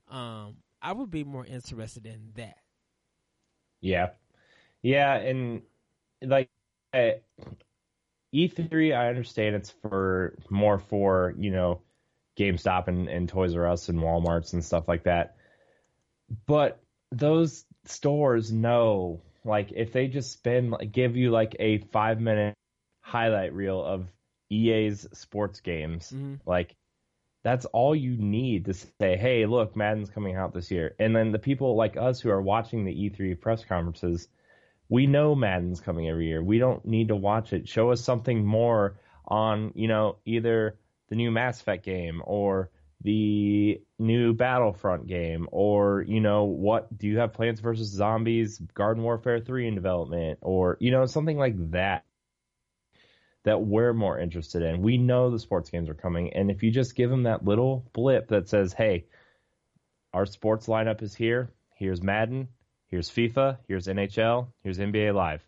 [0.10, 2.58] um, I would be more interested in that.
[3.82, 4.12] Yeah,
[4.82, 5.62] yeah, and
[6.22, 6.50] like
[8.34, 11.82] E3, I understand it's for more for you know
[12.38, 15.36] GameStop and, and Toys R Us and WalMarts and stuff like that.
[16.46, 22.20] But those stores know, like, if they just spend, like, give you like a five
[22.20, 22.56] minute
[23.02, 24.08] highlight reel of
[24.50, 26.36] EA's sports games, mm-hmm.
[26.46, 26.76] like,
[27.44, 30.96] that's all you need to say, hey, look, Madden's coming out this year.
[31.00, 34.28] And then the people like us who are watching the E3 press conferences,
[34.90, 36.44] we know Madden's coming every year.
[36.44, 37.70] We don't need to watch it.
[37.70, 40.80] Show us something more on, you know, either
[41.10, 42.72] the new Mass Effect game or
[43.06, 49.04] the new Battlefront game, or you know, what do you have Plants vs Zombies, Garden
[49.04, 52.04] Warfare Three in development, or you know, something like that
[53.44, 54.82] that we're more interested in.
[54.82, 57.86] We know the sports games are coming, and if you just give them that little
[57.94, 59.06] blip that says, "Hey,
[60.12, 61.52] our sports lineup is here.
[61.76, 62.48] Here's Madden.
[62.88, 63.60] Here's FIFA.
[63.68, 64.48] Here's NHL.
[64.64, 65.48] Here's NBA Live."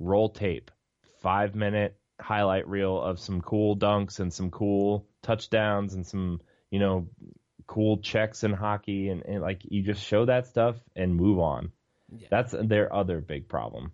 [0.00, 0.72] Roll tape,
[1.20, 6.78] five minute highlight reel of some cool dunks and some cool touchdowns and some you
[6.78, 7.08] know
[7.66, 11.72] cool checks in hockey and, and like you just show that stuff and move on.
[12.12, 12.26] Yeah.
[12.30, 13.92] That's their other big problem.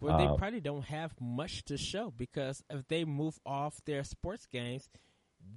[0.00, 4.04] Well, they uh, probably don't have much to show because if they move off their
[4.04, 4.90] sports games,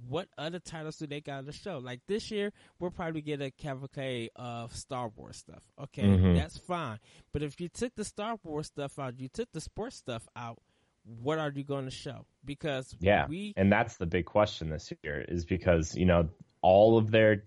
[0.08, 1.78] what other titles do they got to show?
[1.78, 5.62] Like this year, we'll probably get a cavalcade of Star Wars stuff.
[5.82, 6.34] Okay, mm-hmm.
[6.34, 6.98] that's fine.
[7.32, 10.58] But if you took the Star Wars stuff out, you took the sports stuff out,
[11.04, 12.26] what are you going to show?
[12.48, 16.30] Because yeah, we and that's the big question this year is because you know
[16.62, 17.44] all of their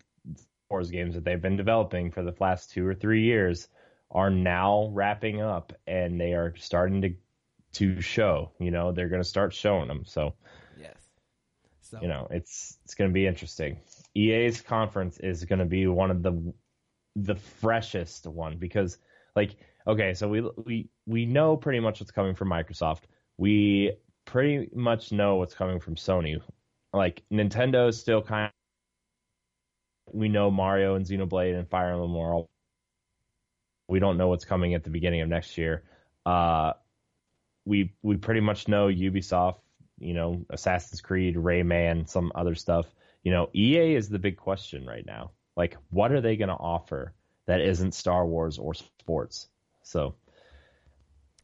[0.69, 3.67] Wars games that they've been developing for the last two or three years
[4.11, 7.15] are now wrapping up and they are starting to
[7.73, 8.51] to show.
[8.59, 10.05] You know, they're going to start showing them.
[10.05, 10.35] So
[10.79, 10.95] yes,
[11.81, 13.77] so you know it's it's going to be interesting.
[14.15, 16.53] EA's conference is going to be one of the
[17.15, 18.99] the freshest one because
[19.35, 19.55] like
[19.87, 23.01] okay, so we we we know pretty much what's coming from Microsoft
[23.41, 23.93] we
[24.31, 26.41] pretty much know what's coming from Sony.
[26.93, 32.45] Like Nintendo is still kind of, we know Mario and Xenoblade and Fire Emblem.
[33.89, 35.83] We don't know what's coming at the beginning of next year.
[36.25, 36.73] Uh,
[37.65, 39.59] we we pretty much know Ubisoft,
[39.99, 42.85] you know, Assassin's Creed, Rayman, some other stuff.
[43.23, 45.31] You know, EA is the big question right now.
[45.57, 47.13] Like, what are they going to offer
[47.47, 49.49] that isn't Star Wars or sports?
[49.83, 50.15] So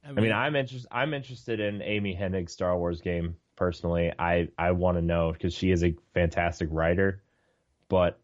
[0.08, 0.88] I mean, I mean, I'm interested.
[0.92, 4.14] I'm interested in Amy Hennig's Star Wars game personally.
[4.18, 7.22] I I want to know because she is a fantastic writer,
[7.90, 8.20] but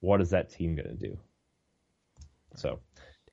[0.00, 1.18] what is that team going to do?
[2.54, 2.78] So,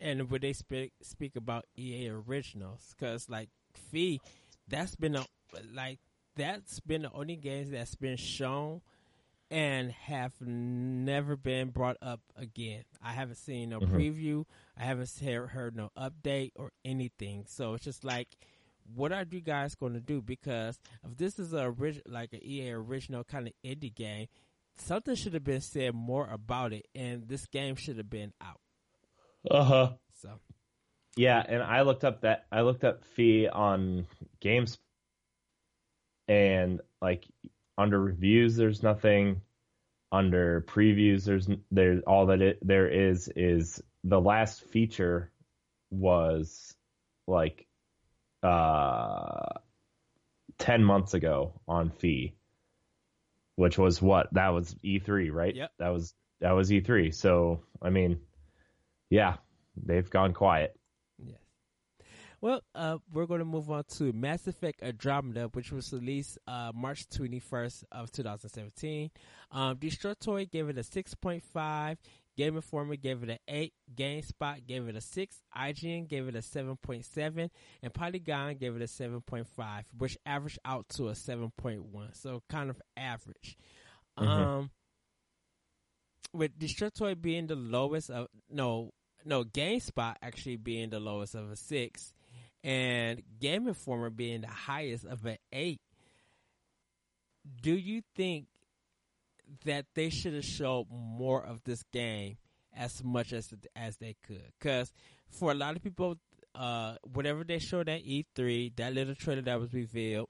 [0.01, 2.95] and would they speak speak about EA originals?
[2.97, 4.19] Because like Fe,
[4.67, 5.25] that's been a
[5.71, 5.99] like
[6.35, 8.81] that's been the only games that's been shown
[9.53, 12.81] and have never been brought up again.
[13.03, 13.95] I haven't seen no mm-hmm.
[13.95, 14.45] preview.
[14.75, 17.45] I haven't heard, heard no update or anything.
[17.47, 18.29] So it's just like,
[18.95, 20.23] what are you guys going to do?
[20.23, 24.25] Because if this is a orig- like an EA original kind of indie game,
[24.75, 28.59] something should have been said more about it, and this game should have been out.
[29.49, 29.89] Uh huh.
[30.19, 30.29] So.
[31.15, 34.07] Yeah, and I looked up that I looked up Fe on
[34.39, 34.79] Games,
[36.27, 37.27] and like
[37.77, 39.41] under reviews there's nothing.
[40.11, 45.31] Under previews there's there all that it there is is the last feature
[45.89, 46.75] was
[47.27, 47.65] like
[48.43, 49.53] uh
[50.59, 52.35] 10 months ago on Fe
[53.55, 54.31] which was what?
[54.33, 55.55] That was E3 right?
[55.55, 55.71] Yep.
[55.79, 58.19] that was that was E3 so I mean
[59.09, 59.37] yeah
[59.83, 60.77] they've gone quiet
[62.43, 66.73] well, uh, we're going to move on to Mass Effect Andromeda, which was released uh,
[66.75, 69.11] March 21st of 2017.
[69.49, 69.79] Um,
[70.19, 71.97] Toy gave it a 6.5.
[72.35, 73.73] Game Informer gave it an 8.
[73.95, 75.35] GameSpot gave it a 6.
[75.55, 77.49] IGN gave it a 7.7.
[77.81, 79.45] And Polygon gave it a 7.5,
[79.97, 81.81] which averaged out to a 7.1.
[82.11, 83.57] So kind of average.
[84.19, 84.29] Mm-hmm.
[84.29, 84.71] Um,
[86.33, 88.91] with Destructoid being the lowest of, no,
[89.23, 92.13] no, GameSpot actually being the lowest of a 6
[92.63, 95.81] and Game Informer being the highest of an eight.
[97.61, 98.47] Do you think
[99.65, 102.37] that they should have showed more of this game
[102.75, 104.51] as much as as they could?
[104.59, 104.93] Because
[105.29, 106.17] for a lot of people,
[106.55, 110.29] uh, whatever they showed at E3, that little trailer that was revealed,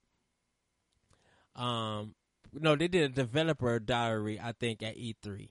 [1.56, 2.16] um,
[2.52, 5.50] no, they did a developer diary, I think, at E3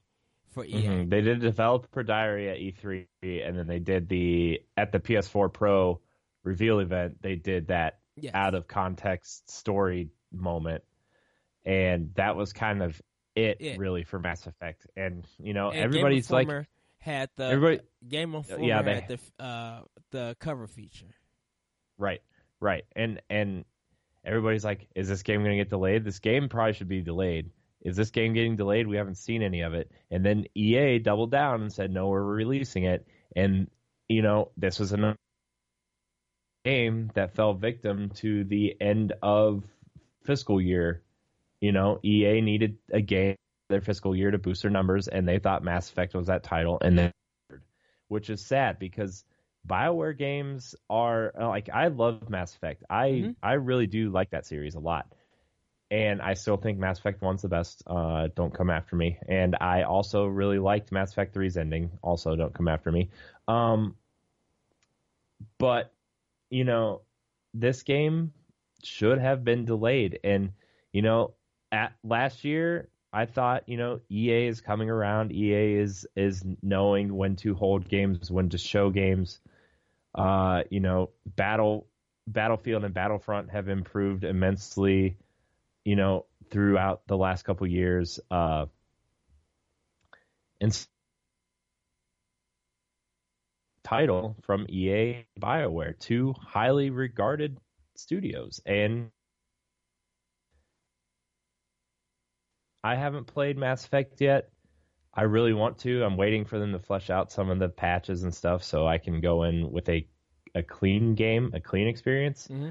[0.50, 0.72] for EA.
[0.72, 1.08] Mm-hmm.
[1.08, 3.06] They did a developer diary at E3,
[3.46, 6.00] and then they did the at the PS4 Pro
[6.44, 7.22] reveal event.
[7.22, 8.32] They did that yes.
[8.34, 10.82] out of context story moment,
[11.64, 13.00] and that was kind of
[13.34, 13.78] it, it.
[13.78, 14.86] really for Mass Effect.
[14.96, 16.48] And you know, and everybody's like
[16.98, 21.14] had the everybody, Game Informer yeah, they, had the uh, the cover feature.
[21.98, 22.22] Right,
[22.60, 23.64] right, and and
[24.24, 26.04] everybody's like, "Is this game going to get delayed?
[26.04, 27.50] This game probably should be delayed."
[27.84, 28.86] Is this game getting delayed?
[28.86, 29.90] We haven't seen any of it.
[30.08, 33.68] And then EA doubled down and said, "No, we're releasing it." And
[34.08, 35.18] you know, this was another
[36.64, 39.64] game that fell victim to the end of
[40.24, 41.02] fiscal year.
[41.60, 43.36] You know, EA needed a game
[43.68, 46.78] their fiscal year to boost their numbers, and they thought Mass Effect was that title,
[46.80, 47.12] and then,
[48.08, 49.24] which is sad because
[49.66, 52.82] Bioware games are like I love Mass Effect.
[52.90, 53.30] I mm-hmm.
[53.42, 55.06] I really do like that series a lot,
[55.92, 57.82] and I still think Mass Effect One's the best.
[57.86, 59.18] Uh, don't come after me.
[59.28, 61.90] And I also really liked Mass Effect 3's ending.
[62.00, 63.10] Also, don't come after me.
[63.46, 63.94] Um,
[65.58, 65.92] but
[66.52, 67.00] you know,
[67.54, 68.32] this game
[68.82, 70.20] should have been delayed.
[70.22, 70.52] And,
[70.92, 71.32] you know,
[71.72, 75.32] at last year, I thought, you know, EA is coming around.
[75.32, 79.40] EA is is knowing when to hold games, when to show games.
[80.14, 81.86] Uh, you know, Battle
[82.26, 85.16] Battlefield and Battlefront have improved immensely,
[85.84, 88.20] you know, throughout the last couple years.
[88.30, 88.66] Uh,
[90.60, 90.86] and
[93.92, 97.58] title from EA BioWare, two highly regarded
[97.94, 98.60] studios.
[98.64, 99.10] And
[102.82, 104.48] I haven't played Mass Effect yet.
[105.14, 106.02] I really want to.
[106.04, 108.96] I'm waiting for them to flesh out some of the patches and stuff so I
[108.96, 110.06] can go in with a
[110.54, 112.48] a clean game, a clean experience.
[112.50, 112.70] Mm-hmm.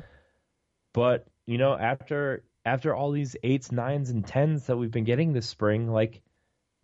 [0.93, 5.33] But, you know, after after all these eights, nines, and tens that we've been getting
[5.33, 6.23] this spring, like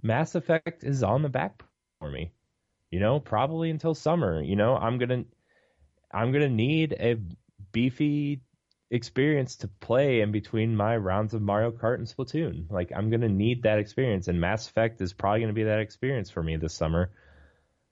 [0.04, 1.64] Mass Effect is on the back
[2.00, 2.32] for me
[2.92, 4.42] you know, probably until summer.
[4.42, 5.26] You know, I'm gonna
[6.12, 7.18] I'm gonna need a
[7.72, 8.42] beefy
[8.90, 12.72] experience to play in between my rounds of Mario Kart and Splatoon.
[12.72, 16.30] Like I'm gonna need that experience, and Mass Effect is probably gonna be that experience
[16.30, 17.12] for me this summer.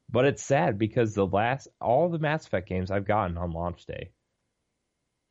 [0.10, 3.86] But it's sad because the last all the Mass Effect games I've gotten on launch
[3.86, 4.12] day,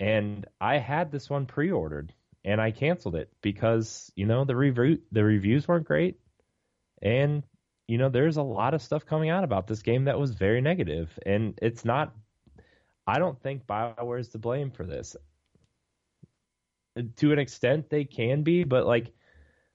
[0.01, 2.13] and I had this one pre-ordered
[2.45, 6.19] and I canceled it because you know the review the reviews weren't great,
[7.01, 7.43] and
[7.89, 10.61] you know, there's a lot of stuff coming out about this game that was very
[10.61, 12.15] negative, and it's not.
[13.07, 15.17] I don't think Bioware is to blame for this.
[17.17, 19.13] To an extent, they can be, but like,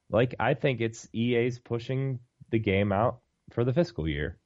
[0.10, 2.20] like I think it's EA's pushing
[2.50, 3.20] the game out
[3.52, 4.38] for the fiscal year.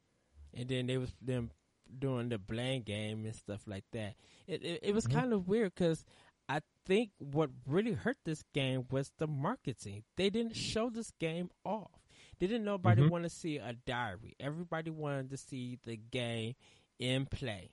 [0.53, 1.51] And then they was them
[1.99, 4.15] doing the blame game and stuff like that.
[4.47, 5.19] It it, it was mm-hmm.
[5.19, 6.03] kind of weird because
[6.49, 10.03] I think what really hurt this game was the marketing.
[10.17, 12.02] They didn't show this game off.
[12.39, 13.11] Didn't nobody mm-hmm.
[13.11, 14.35] want to see a diary?
[14.39, 16.55] Everybody wanted to see the game
[16.99, 17.71] in play.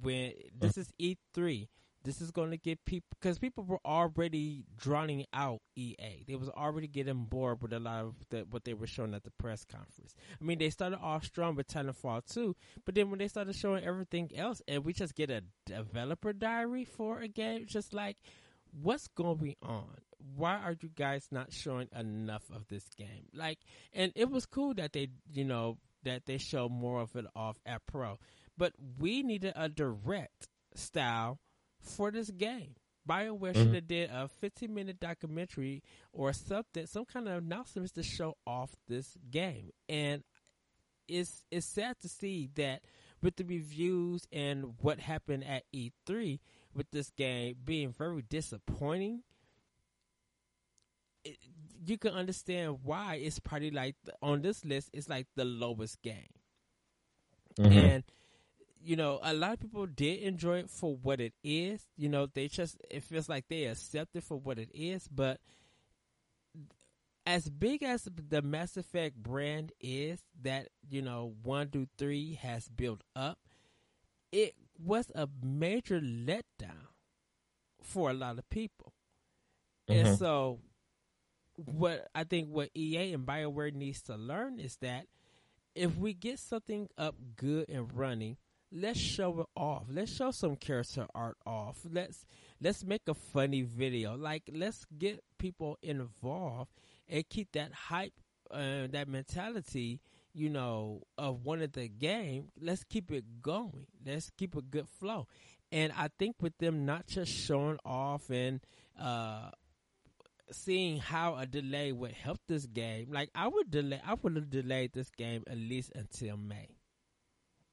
[0.00, 1.68] When this is E3,
[2.04, 6.24] this is going to get people because people were already drowning out EA.
[6.26, 9.24] They was already getting bored with a lot of the, what they were showing at
[9.24, 10.14] the press conference.
[10.40, 13.84] I mean, they started off strong with Titanfall 2, but then when they started showing
[13.84, 18.16] everything else, and we just get a developer diary for a game, just like
[18.72, 19.98] what's going on?
[20.36, 23.26] Why are you guys not showing enough of this game?
[23.32, 23.58] Like,
[23.92, 27.58] and it was cool that they, you know, that they show more of it off
[27.66, 28.18] at Pro,
[28.56, 31.38] but we needed a direct style
[31.80, 32.74] for this game.
[33.08, 33.62] BioWare mm-hmm.
[33.62, 38.36] should have did a 15 minute documentary or something, some kind of announcements to show
[38.46, 39.70] off this game.
[39.88, 40.22] And
[41.08, 42.82] it's it's sad to see that
[43.22, 46.38] with the reviews and what happened at E3,
[46.74, 49.22] with this game being very disappointing,
[51.24, 51.38] it,
[51.84, 54.90] you can understand why it's probably like on this list.
[54.92, 56.32] It's like the lowest game,
[57.58, 57.78] mm-hmm.
[57.78, 58.04] and
[58.80, 61.86] you know a lot of people did enjoy it for what it is.
[61.96, 65.40] You know, they just it feels like they accept it for what it is, but
[67.26, 72.68] as big as the Mass Effect brand is that you know one through three has
[72.68, 73.38] built up,
[74.32, 76.88] it was a major letdown
[77.82, 78.92] for a lot of people.
[79.88, 80.06] Mm-hmm.
[80.06, 80.60] And so
[81.56, 85.06] what I think what EA and BioWare needs to learn is that
[85.74, 88.36] if we get something up good and running,
[88.72, 89.84] let's show it off.
[89.88, 91.78] Let's show some character art off.
[91.90, 92.26] Let's
[92.60, 94.16] let's make a funny video.
[94.16, 96.70] Like let's get people involved
[97.08, 98.12] and keep that hype,
[98.50, 100.00] uh, that mentality,
[100.38, 102.48] you know, of one of the game.
[102.60, 103.86] Let's keep it going.
[104.06, 105.26] Let's keep a good flow.
[105.72, 108.60] And I think with them not just showing off and
[108.98, 109.50] uh,
[110.52, 114.48] seeing how a delay would help this game, like I would delay, I would have
[114.48, 116.68] delayed this game at least until May.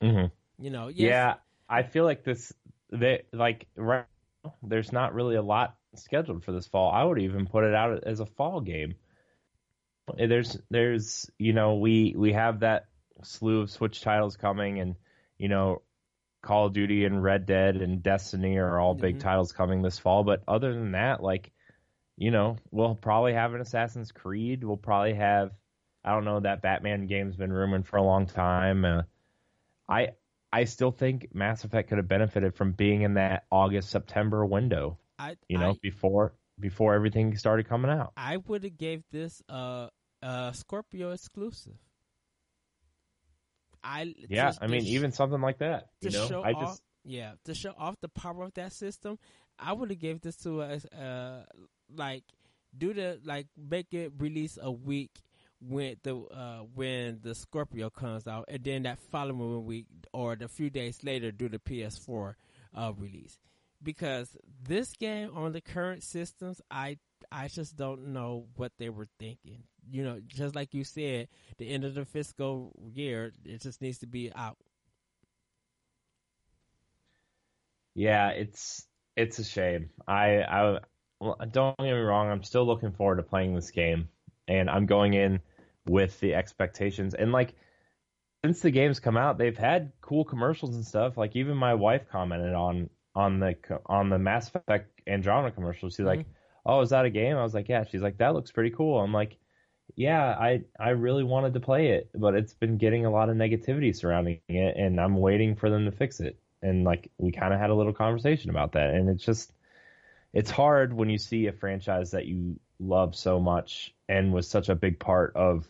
[0.01, 0.63] Mm-hmm.
[0.63, 1.34] You know, yes, yeah,
[1.70, 2.51] I feel like this.
[2.91, 4.05] They like right.
[4.43, 6.91] Now, there's not really a lot scheduled for this fall.
[6.91, 8.95] I would even put it out as a fall game.
[10.14, 12.86] There's, there's, you know, we we have that
[13.24, 14.95] slew of Switch titles coming, and
[15.38, 15.82] you know,
[16.41, 19.20] Call of Duty and Red Dead and Destiny are all big Mm-hmm.
[19.20, 20.24] titles coming this fall.
[20.24, 21.51] But other than that, like,
[22.18, 24.64] you know, we'll probably have an Assassin's Creed.
[24.64, 25.51] We'll probably have,
[26.03, 28.86] I don't know, that Batman game's been rumored for a long time.
[28.86, 29.03] Uh,
[29.89, 30.10] I
[30.53, 34.99] I still think Mass Effect could have benefited from being in that August September window.
[35.20, 38.14] I, You know, I, before before everything started coming out.
[38.18, 39.89] I would have gave this a
[40.26, 41.78] a Scorpio exclusive.
[43.84, 45.89] I Yeah, just I mean, to even something like that.
[46.01, 48.73] to You know, show I off, just yeah, to show off the power of that
[48.73, 49.19] system,
[49.59, 51.45] I would have gave this to us, uh,
[51.95, 52.23] like
[52.78, 55.11] do the like make it release a week
[55.59, 60.47] when the uh when the Scorpio comes out, and then that following week or the
[60.47, 62.36] few days later do the PS4
[62.76, 63.39] uh release.
[63.82, 66.97] Because this game on the current systems, I
[67.32, 69.63] I just don't know what they were thinking.
[69.89, 71.27] You know, just like you said,
[71.57, 74.57] the end of the fiscal year, it just needs to be out.
[77.93, 79.89] Yeah, it's it's a shame.
[80.07, 80.79] I I
[81.19, 82.29] well, don't get me wrong.
[82.29, 84.09] I'm still looking forward to playing this game,
[84.47, 85.39] and I'm going in
[85.88, 87.13] with the expectations.
[87.13, 87.55] And like
[88.43, 91.17] since the game's come out, they've had cool commercials and stuff.
[91.17, 93.55] Like even my wife commented on on the
[93.86, 95.89] on the Mass Effect Andromeda commercial.
[95.89, 96.31] She's like, mm-hmm.
[96.65, 98.99] "Oh, is that a game?" I was like, "Yeah." She's like, "That looks pretty cool."
[98.99, 99.38] I'm like,
[99.95, 103.36] "Yeah, I I really wanted to play it, but it's been getting a lot of
[103.38, 107.53] negativity surrounding it, and I'm waiting for them to fix it." And like we kind
[107.53, 109.51] of had a little conversation about that, and it's just
[110.33, 114.69] it's hard when you see a franchise that you love so much and was such
[114.69, 115.67] a big part of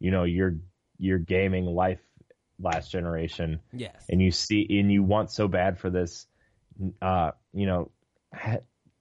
[0.00, 0.56] you know your
[0.98, 2.00] your gaming life
[2.58, 4.06] last generation Yes.
[4.08, 6.26] and you see and you want so bad for this
[7.02, 7.90] uh you know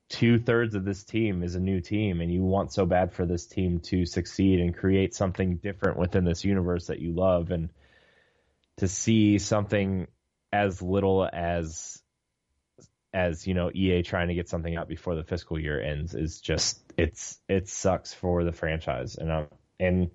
[0.09, 3.25] two thirds of this team is a new team and you want so bad for
[3.25, 7.51] this team to succeed and create something different within this universe that you love.
[7.51, 7.69] And
[8.77, 10.07] to see something
[10.53, 12.01] as little as
[13.13, 16.39] as you know EA trying to get something out before the fiscal year ends is
[16.39, 19.15] just it's it sucks for the franchise.
[19.15, 19.47] And um,
[19.79, 20.11] and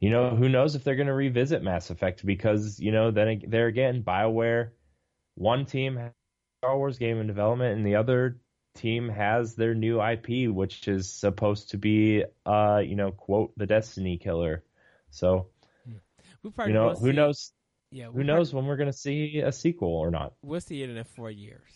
[0.00, 3.42] you know who knows if they're going to revisit Mass Effect because you know then
[3.46, 4.70] there again BioWare
[5.36, 6.10] one team
[6.60, 8.40] Star Wars game in development and the other
[8.76, 13.66] team has their new IP which is supposed to be uh you know quote the
[13.66, 14.62] Destiny killer
[15.10, 15.46] so
[16.42, 17.52] We probably you know who see- knows
[17.90, 20.90] Yeah, who knows when we're going to see a sequel or not We'll see it
[20.90, 21.70] in four years.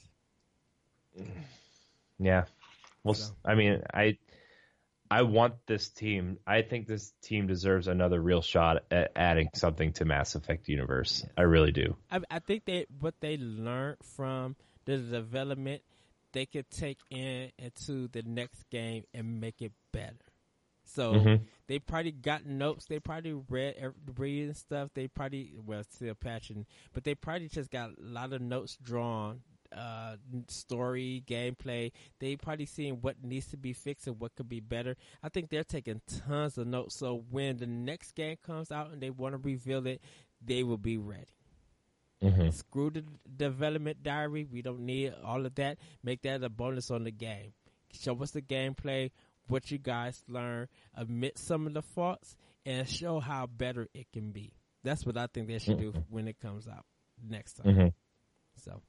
[2.18, 2.44] Yeah.
[3.02, 3.32] Well, So.
[3.44, 4.18] I mean, I
[5.10, 6.38] I want this team.
[6.46, 11.24] I think this team deserves another real shot at adding something to Mass Effect universe.
[11.36, 11.96] I really do.
[12.10, 15.82] I, I think that what they learned from the development,
[16.32, 20.16] they could take in into the next game and make it better.
[20.84, 21.46] So Mhm.
[21.68, 22.86] they probably got notes.
[22.86, 24.90] They probably read ev- reading stuff.
[24.94, 29.42] They probably well still patching, but they probably just got a lot of notes drawn.
[29.72, 30.16] Uh,
[30.48, 31.92] story, gameplay.
[32.18, 34.96] They probably seeing what needs to be fixed and what could be better.
[35.22, 36.96] I think they're taking tons of notes.
[36.96, 40.02] So when the next game comes out and they want to reveal it,
[40.44, 41.36] they will be ready.
[42.22, 43.04] Hmm Screw the
[43.36, 44.46] development diary.
[44.50, 45.78] We don't need all of that.
[46.02, 47.52] Make that a bonus on the game.
[47.92, 49.10] Show us the gameplay,
[49.48, 54.30] what you guys learn, admit some of the faults, and show how better it can
[54.32, 54.52] be.
[54.84, 56.84] That's what I think they should do when it comes out
[57.28, 57.74] next time.
[57.74, 57.86] hmm
[58.62, 58.80] So,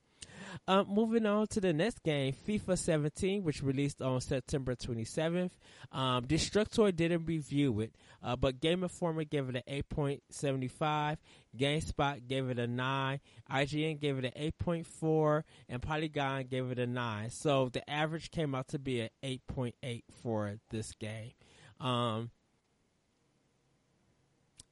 [0.67, 5.51] um, moving on to the next game, FIFA 17, which released on September 27th.
[5.91, 11.17] Um, Destructoid didn't review it, uh, but Game Informer gave it an 8.75.
[11.57, 13.19] GameSpot gave it a 9.
[13.51, 15.43] IGN gave it an 8.4.
[15.67, 17.29] And Polygon gave it a 9.
[17.31, 21.31] So the average came out to be an 8.8 for this game.
[21.79, 22.29] Um,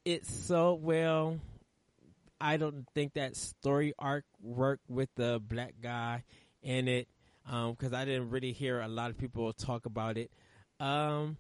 [0.06, 1.40] it's so well
[2.42, 6.24] I don't think that story arc worked with the black guy
[6.62, 7.08] in it
[7.46, 10.32] because I didn't really hear a lot of people talk about it.
[10.80, 11.38] Um,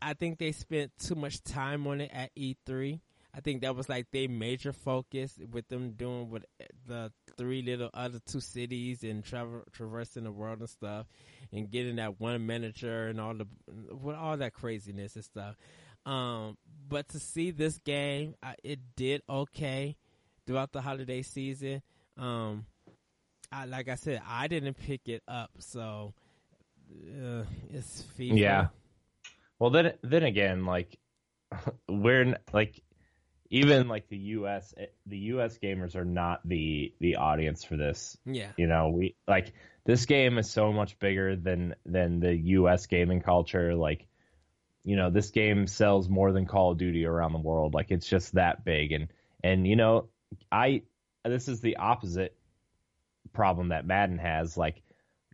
[0.00, 3.00] I think they spent too much time on it at E3.
[3.36, 6.44] I think that was like their major focus with them doing with
[6.86, 11.06] the three little other two cities and travel, traversing the world and stuff,
[11.52, 13.46] and getting that one manager and all the
[13.92, 15.56] with all that craziness and stuff.
[16.06, 16.56] Um,
[16.88, 19.96] but to see this game, I, it did okay
[20.46, 21.82] throughout the holiday season.
[22.18, 22.66] Um,
[23.50, 26.12] I like I said, I didn't pick it up, so
[26.90, 28.04] uh, it's.
[28.18, 28.68] Yeah.
[29.58, 30.98] Well, then then again, like
[31.88, 32.82] we're like
[33.50, 34.74] even like the U.S.
[34.76, 35.58] Eh, the U.S.
[35.62, 38.16] gamers are not the the audience for this.
[38.26, 39.52] Yeah, you know, we like
[39.84, 42.86] this game is so much bigger than than the U.S.
[42.86, 43.74] gaming culture.
[43.74, 44.06] Like,
[44.84, 47.74] you know, this game sells more than Call of Duty around the world.
[47.74, 48.92] Like, it's just that big.
[48.92, 49.08] And
[49.42, 50.08] and you know,
[50.52, 50.82] I
[51.24, 52.36] this is the opposite
[53.32, 54.56] problem that Madden has.
[54.56, 54.82] Like,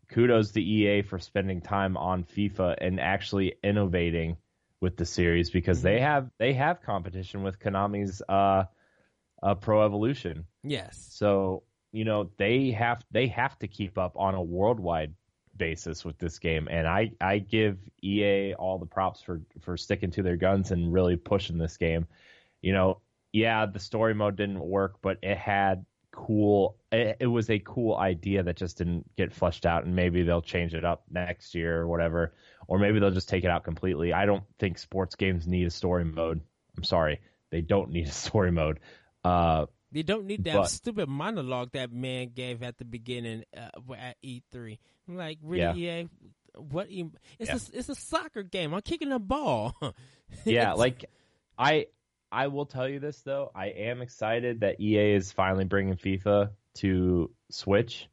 [0.08, 4.36] kudos to EA for spending time on FIFA and actually innovating
[4.80, 6.04] with the series because they mm-hmm.
[6.04, 8.64] have they have competition with Konami's uh,
[9.42, 10.46] uh, Pro Evolution.
[10.62, 11.08] Yes.
[11.12, 15.14] So you know they have they have to keep up on a worldwide
[15.56, 20.10] basis with this game, and I I give EA all the props for for sticking
[20.12, 22.06] to their guns and really pushing this game.
[22.62, 23.00] You know,
[23.32, 27.96] yeah, the story mode didn't work, but it had cool it, it, was a cool
[27.96, 31.80] idea that just didn't get fleshed out and maybe they'll change it up next year
[31.80, 32.34] or whatever
[32.66, 34.12] or maybe they'll just take it out completely.
[34.12, 36.40] I don't think sports games need a story mode.
[36.76, 37.20] I'm sorry.
[37.50, 38.80] They don't need a story mode.
[39.24, 43.94] Uh, they don't need that but, stupid monologue that man gave at the beginning uh,
[43.98, 44.78] at E3.
[45.08, 45.86] I'm like, really?
[45.86, 46.02] Yeah.
[46.56, 46.88] What?
[46.90, 47.10] It's
[47.40, 47.54] yeah.
[47.54, 48.74] a it's a soccer game.
[48.74, 49.74] I'm kicking a ball.
[50.44, 51.04] yeah, like
[51.58, 51.86] I
[52.32, 56.50] I will tell you this though, I am excited that EA is finally bringing FIFA
[56.76, 58.08] to Switch.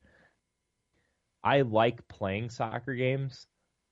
[1.43, 3.45] I like playing soccer games.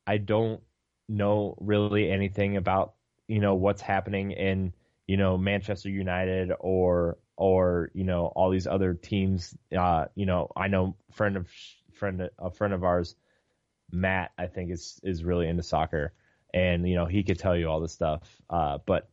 [0.08, 0.62] I don't
[1.08, 2.94] know really anything about
[3.28, 4.74] you know what's happening in
[5.08, 9.56] you know Manchester United or or you know all these other teams.
[9.78, 11.48] Uh, you know, I know friend of
[11.94, 13.16] friend a friend of ours,
[13.92, 16.14] Matt, I think is is really into soccer,
[16.54, 18.22] and you know he could tell you all this stuff.
[18.50, 19.10] Uh, but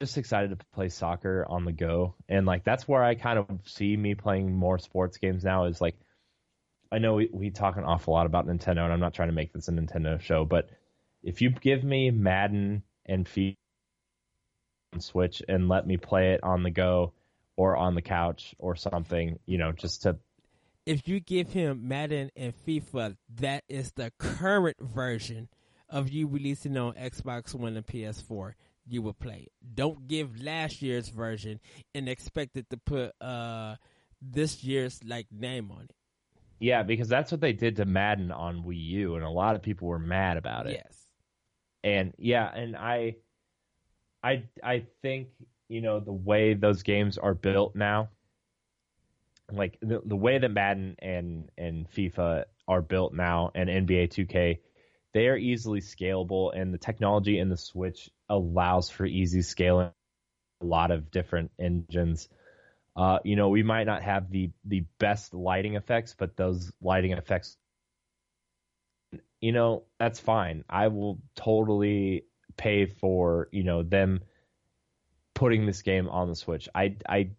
[0.00, 3.46] just excited to play soccer on the go and like that's where i kind of
[3.64, 5.96] see me playing more sports games now is like
[6.92, 9.34] i know we, we talk an awful lot about nintendo and i'm not trying to
[9.34, 10.68] make this a nintendo show but
[11.22, 13.56] if you give me madden and FIFA
[15.00, 17.12] switch and let me play it on the go
[17.56, 20.16] or on the couch or something you know just to
[20.84, 25.48] if you give him madden and fifa that is the current version
[25.88, 28.54] of you releasing on xbox one and ps4
[28.88, 29.48] you will play.
[29.74, 31.60] Don't give last year's version
[31.94, 33.76] and expect it to put uh
[34.22, 35.94] this year's like name on it.
[36.58, 39.62] Yeah, because that's what they did to Madden on Wii U, and a lot of
[39.62, 40.80] people were mad about it.
[40.84, 40.98] Yes.
[41.84, 43.16] And yeah, and I,
[44.26, 45.28] I, I think
[45.68, 48.10] you know the way those games are built now,
[49.52, 54.60] like the the way that Madden and and FIFA are built now, and NBA 2K,
[55.14, 59.90] they are easily scalable, and the technology in the Switch allows for easy scaling
[60.62, 62.28] a lot of different engines.
[62.96, 67.12] Uh, you know, we might not have the the best lighting effects, but those lighting
[67.12, 67.58] effects,
[69.40, 70.64] you know, that's fine.
[70.68, 72.24] I will totally
[72.56, 74.20] pay for you know them
[75.34, 76.68] putting this game on the Switch.
[76.74, 77.30] I I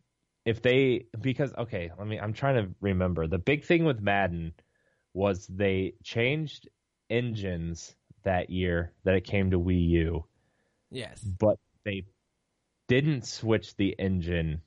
[0.45, 2.19] if they because okay, let me.
[2.19, 4.53] I'm trying to remember the big thing with Madden
[5.13, 6.69] was they changed
[7.09, 10.25] engines that year that it came to Wii U
[10.91, 11.23] Yes.
[11.23, 12.03] But they
[12.87, 14.61] didn't switch the engine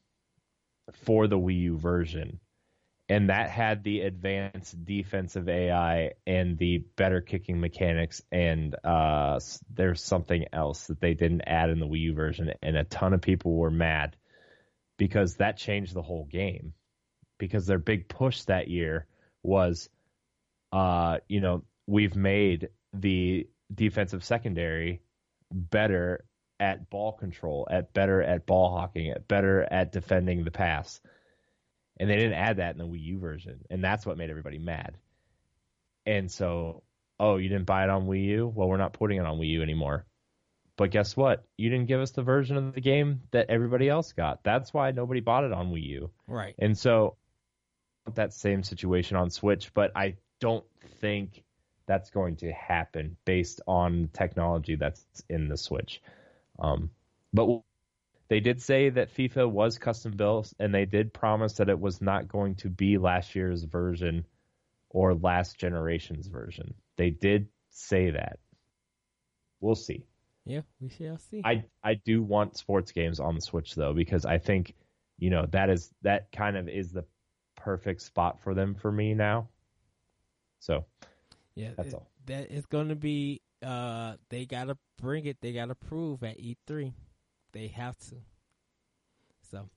[0.92, 2.40] for the Wii U version.
[3.10, 8.22] And that had the advanced defensive AI and the better kicking mechanics.
[8.30, 9.40] And uh,
[9.74, 12.52] there's something else that they didn't add in the Wii U version.
[12.62, 14.14] And a ton of people were mad
[14.96, 16.72] because that changed the whole game.
[17.36, 19.08] Because their big push that year
[19.42, 19.88] was,
[20.70, 25.00] uh, you know, we've made the defensive secondary
[25.50, 26.24] better
[26.60, 31.00] at ball control, at better at ball hawking, at better at defending the pass.
[32.00, 34.58] And they didn't add that in the Wii U version, and that's what made everybody
[34.58, 34.96] mad.
[36.06, 36.82] And so,
[37.20, 38.52] oh, you didn't buy it on Wii U?
[38.52, 40.06] Well, we're not putting it on Wii U anymore.
[40.76, 41.44] But guess what?
[41.58, 44.42] You didn't give us the version of the game that everybody else got.
[44.42, 46.10] That's why nobody bought it on Wii U.
[46.26, 46.54] Right.
[46.58, 47.16] And so
[48.14, 50.64] that same situation on Switch, but I don't
[51.02, 51.44] think
[51.86, 56.00] that's going to happen based on technology that's in the Switch.
[56.58, 56.90] Um,
[57.34, 57.60] but
[58.30, 62.00] they did say that FIFA was custom built, and they did promise that it was
[62.00, 64.24] not going to be last year's version
[64.88, 66.74] or last generation's version.
[66.96, 68.38] They did say that.
[69.60, 70.06] We'll see.
[70.46, 71.42] Yeah, we shall see.
[71.44, 74.74] I I do want sports games on the Switch though because I think
[75.18, 77.04] you know that is that kind of is the
[77.56, 79.48] perfect spot for them for me now.
[80.60, 80.86] So
[81.56, 82.08] yeah, that's it, all.
[82.26, 83.42] That is going to be.
[83.60, 85.38] Uh, they gotta bring it.
[85.40, 86.92] They gotta prove at E3.
[87.52, 88.16] They have to.
[89.50, 89.68] So,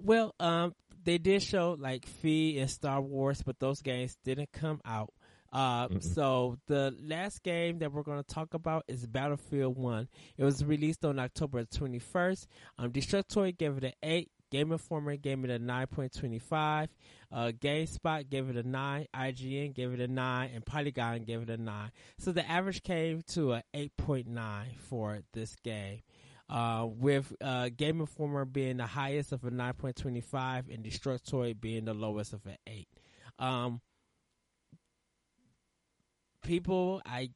[0.00, 0.74] well, um,
[1.04, 5.12] they did show like Fe and Star Wars, but those games didn't come out.
[5.52, 10.08] Uh, so the last game that we're going to talk about is Battlefield One.
[10.36, 12.48] It was released on October twenty first.
[12.76, 14.30] Um, Destructoid gave it an eight.
[14.50, 16.88] Game Informer gave it a 9.25.
[17.32, 19.06] Uh, GameSpot gave it a 9.
[19.12, 20.50] IGN gave it a 9.
[20.54, 21.90] And Polygon gave it a 9.
[22.18, 26.02] So the average came to a 8.9 for this game.
[26.48, 31.94] Uh, with uh, Game Informer being the highest of a 9.25 and Destructoid being the
[31.94, 32.86] lowest of an 8.
[33.38, 33.80] Um,
[36.42, 37.30] people, I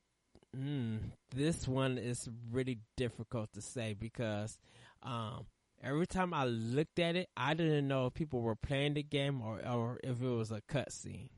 [0.56, 0.98] mm,
[1.34, 4.58] this one is really difficult to say because
[5.02, 5.46] um,
[5.82, 9.42] every time I looked at it, I didn't know if people were playing the game
[9.42, 11.30] or or if it was a cutscene.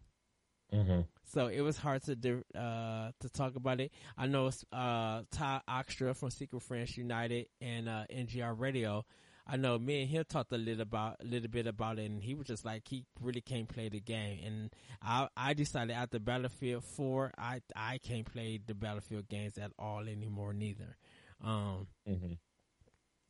[0.73, 1.01] Mm-hmm.
[1.33, 3.93] So it was hard to uh, to talk about it.
[4.19, 9.05] I know uh, Ty Oxtra from Secret Friends United and uh, NGR Radio.
[9.47, 12.23] I know me and him talked a little about a little bit about it, and
[12.23, 14.41] he was just like he really can't play the game.
[14.45, 19.73] And I I decided after Battlefield Four, I I can't play the Battlefield games at
[19.79, 20.97] all anymore neither.
[21.43, 22.35] Um, mm-hmm.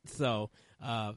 [0.05, 0.49] So
[0.83, 1.13] uh,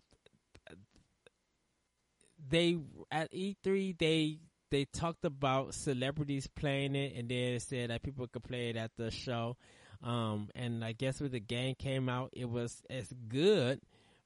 [2.48, 2.78] they
[3.10, 4.38] at E3 they
[4.74, 8.76] they talked about celebrities playing it, and then it said that people could play it
[8.76, 9.56] at the show.
[10.02, 13.80] Um, and I guess when the game came out, it was as good,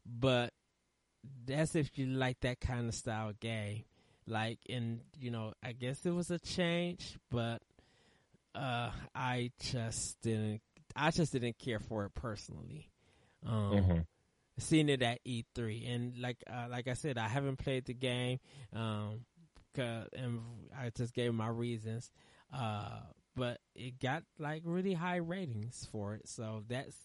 [0.07, 0.55] but
[1.45, 3.85] that's if you like that kind of style game.
[4.27, 7.61] Like, and you know, I guess it was a change, but
[8.55, 10.63] uh, I just didn't.
[10.97, 12.89] I just didn't care for it personally.
[13.47, 13.99] Um, mm-hmm.
[14.59, 18.41] Seeing it at E3, and like uh, like I said, I haven't played the game.
[18.75, 19.27] Um,
[19.79, 20.41] and
[20.77, 22.11] I just gave my reasons.
[22.53, 23.01] Uh,
[23.37, 26.97] but it got like really high ratings for it, so that's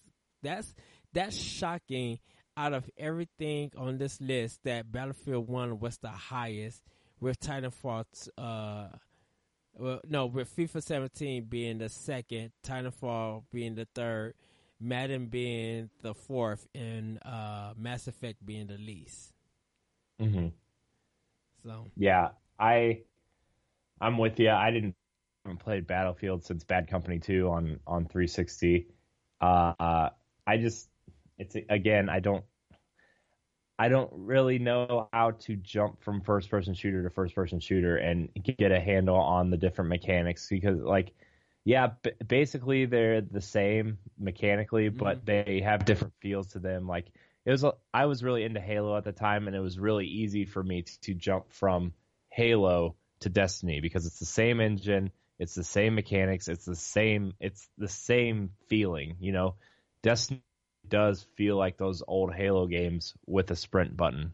[0.41, 0.73] that's
[1.13, 2.19] that's shocking.
[2.55, 6.83] Out of everything on this list, that Battlefield One was the highest,
[7.19, 8.05] with Titanfall,
[8.37, 8.89] uh,
[9.73, 14.35] well, no, with FIFA 17 being the second, Titanfall being the third,
[14.79, 19.33] Madden being the fourth, and uh, Mass Effect being the least.
[20.21, 20.49] Mm-hmm.
[21.65, 22.29] So yeah,
[22.63, 23.01] I
[23.99, 24.49] I'm with you.
[24.49, 24.95] I didn't
[25.43, 28.87] haven't played Battlefield since Bad Company 2 on on 360.
[29.41, 30.09] Uh, uh,
[30.47, 30.89] I just
[31.37, 32.45] it's again I don't
[33.77, 37.97] I don't really know how to jump from first person shooter to first person shooter
[37.97, 41.11] and get a handle on the different mechanics because like
[41.65, 45.43] yeah b- basically they're the same mechanically but mm-hmm.
[45.47, 47.07] they have different feels to them like
[47.45, 50.45] it was I was really into Halo at the time and it was really easy
[50.45, 51.93] for me to, to jump from
[52.33, 57.33] Halo to Destiny because it's the same engine, it's the same mechanics, it's the same
[57.39, 59.55] it's the same feeling, you know.
[60.01, 60.41] Destiny
[60.87, 64.33] does feel like those old Halo games with a sprint button.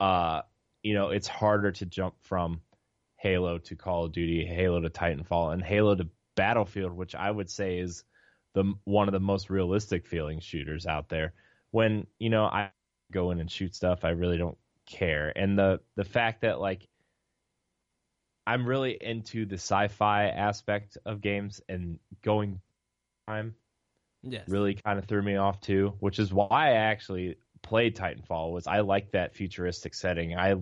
[0.00, 0.40] Uh,
[0.82, 2.60] you know, it's harder to jump from
[3.16, 7.50] Halo to Call of Duty, Halo to Titanfall, and Halo to Battlefield, which I would
[7.50, 8.04] say is
[8.54, 11.34] the one of the most realistic feeling shooters out there.
[11.70, 12.70] When you know I
[13.12, 15.32] go in and shoot stuff, I really don't care.
[15.34, 16.88] And the the fact that like
[18.46, 22.60] I'm really into the sci-fi aspect of games and going
[23.26, 23.54] time
[24.22, 24.46] yes.
[24.48, 28.66] really kind of threw me off too, which is why I actually played Titanfall was
[28.66, 30.36] I like that futuristic setting.
[30.36, 30.56] I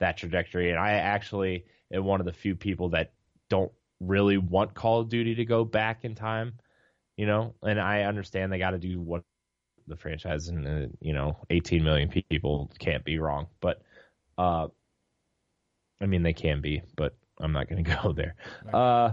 [0.00, 3.12] that trajectory and I actually am one of the few people that
[3.48, 6.54] don't really want Call of Duty to go back in time,
[7.16, 9.22] you know, and I understand they got to do what
[9.86, 13.82] the franchise and uh, you know 18 million people can't be wrong but
[14.38, 14.66] uh
[16.00, 18.34] i mean they can be but i'm not going to go there.
[18.64, 18.74] Right.
[18.74, 19.12] uh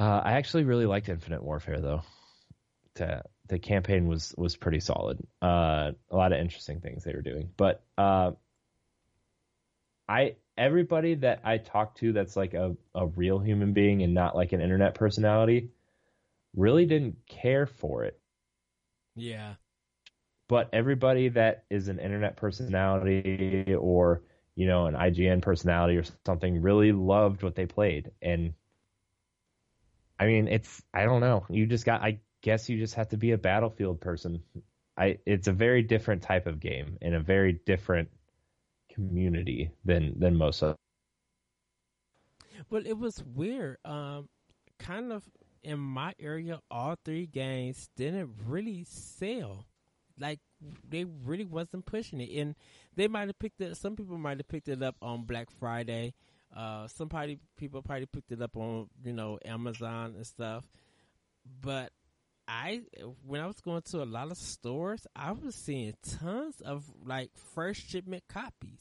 [0.00, 2.02] uh i actually really liked infinite warfare though.
[2.96, 5.18] To, the campaign was was pretty solid.
[5.40, 8.32] Uh a lot of interesting things they were doing but uh
[10.08, 14.34] i everybody that i talked to that's like a, a real human being and not
[14.34, 15.70] like an internet personality
[16.56, 18.18] really didn't care for it
[19.18, 19.54] yeah.
[20.48, 24.22] But everybody that is an internet personality or,
[24.54, 28.12] you know, an IGN personality or something really loved what they played.
[28.22, 28.54] And
[30.18, 31.44] I mean, it's, I don't know.
[31.50, 34.42] You just got, I guess you just have to be a Battlefield person.
[34.96, 38.08] I, it's a very different type of game in a very different
[38.94, 40.76] community than, than most of.
[42.70, 43.76] Well, it was weird.
[43.84, 44.28] Um,
[44.78, 45.22] kind of
[45.68, 49.66] in my area, all three games didn't really sell.
[50.18, 50.40] Like
[50.88, 52.56] they really wasn't pushing it, and
[52.96, 53.76] they might have picked it.
[53.76, 56.14] Some people might have picked it up on Black Friday.
[56.56, 60.64] Uh, some probably people probably picked it up on you know Amazon and stuff.
[61.60, 61.92] But
[62.48, 62.80] I
[63.26, 67.30] when I was going to a lot of stores, I was seeing tons of like
[67.54, 68.80] first shipment copies,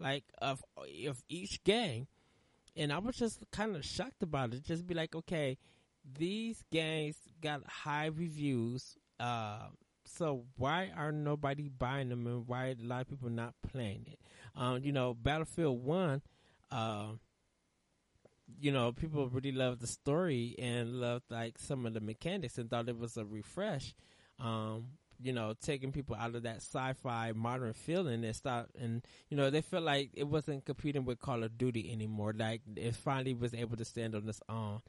[0.00, 0.62] like of
[1.06, 2.08] of each game,
[2.76, 4.64] and I was just kind of shocked about it.
[4.64, 5.56] Just be like, okay,
[6.18, 8.96] these games got high reviews.
[9.18, 9.68] Uh,
[10.04, 14.06] so why are nobody buying them and why are a lot of people not playing
[14.10, 14.18] it?
[14.54, 16.22] Um, you know, Battlefield One,
[16.70, 17.12] uh,
[18.60, 22.70] you know, people really loved the story and loved like some of the mechanics and
[22.70, 23.94] thought it was a refresh.
[24.38, 24.88] Um,
[25.22, 29.48] you know, taking people out of that sci-fi modern feeling and start and you know
[29.48, 32.34] they felt like it wasn't competing with Call of Duty anymore.
[32.36, 34.80] Like it finally was able to stand on its own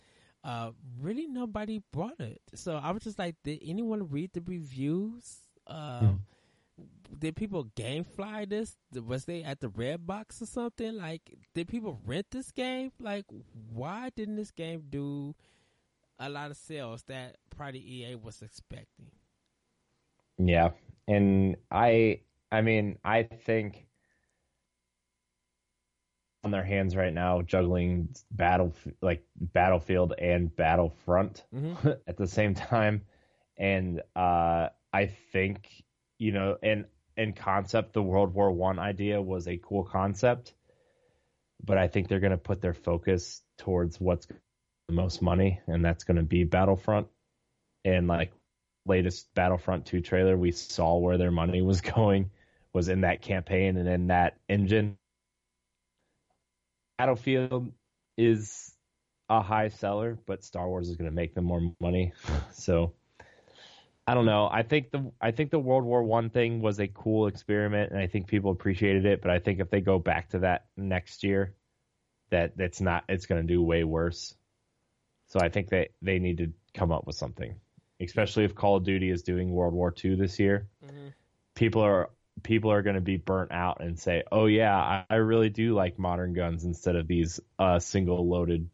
[0.45, 0.71] uh,
[1.01, 2.39] really nobody bought it.
[2.53, 5.39] So I was just like, did anyone read the reviews?
[5.65, 6.19] Uh, mm.
[7.17, 8.75] Did people GameFly this?
[8.93, 10.97] Was they at the Red Box or something?
[10.97, 11.21] Like,
[11.55, 12.91] did people rent this game?
[12.99, 13.25] Like,
[13.73, 15.33] why didn't this game do
[16.19, 19.11] a lot of sales that probably EA was expecting?
[20.37, 20.71] Yeah,
[21.07, 22.19] and I,
[22.51, 23.87] I mean, I think
[26.45, 31.89] on their hands right now juggling battle like battlefield and battlefront mm-hmm.
[32.07, 33.01] at the same time.
[33.57, 35.83] And uh, i think
[36.17, 36.85] you know in
[37.17, 40.53] in concept the world war one idea was a cool concept
[41.63, 44.27] but i think they're going to put their focus towards what's
[44.87, 47.07] the most money and that's going to be battlefront.
[47.83, 48.31] And like
[48.85, 52.31] latest battlefront 2 trailer we saw where their money was going
[52.73, 54.97] was in that campaign and in that engine
[56.97, 57.71] Battlefield
[58.17, 58.73] is
[59.29, 62.13] a high seller, but Star Wars is going to make them more money.
[62.53, 62.93] so
[64.07, 64.47] I don't know.
[64.51, 67.99] I think the I think the World War One thing was a cool experiment, and
[67.99, 69.21] I think people appreciated it.
[69.21, 71.55] But I think if they go back to that next year,
[72.29, 74.35] that that's not it's going to do way worse.
[75.27, 77.55] So I think that they need to come up with something,
[77.99, 80.67] especially if Call of Duty is doing World War Two this year.
[80.85, 81.07] Mm-hmm.
[81.55, 82.11] People are
[82.43, 85.73] people are going to be burnt out and say, "Oh yeah, I, I, really do
[85.73, 88.69] like modern guns instead of these uh, single loaded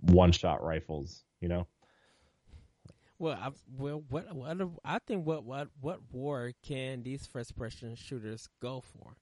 [0.00, 1.66] one shot rifles." You know.
[3.18, 7.94] Well, I, well, what, what I think what what what war can these first person
[7.94, 9.16] shooters go for?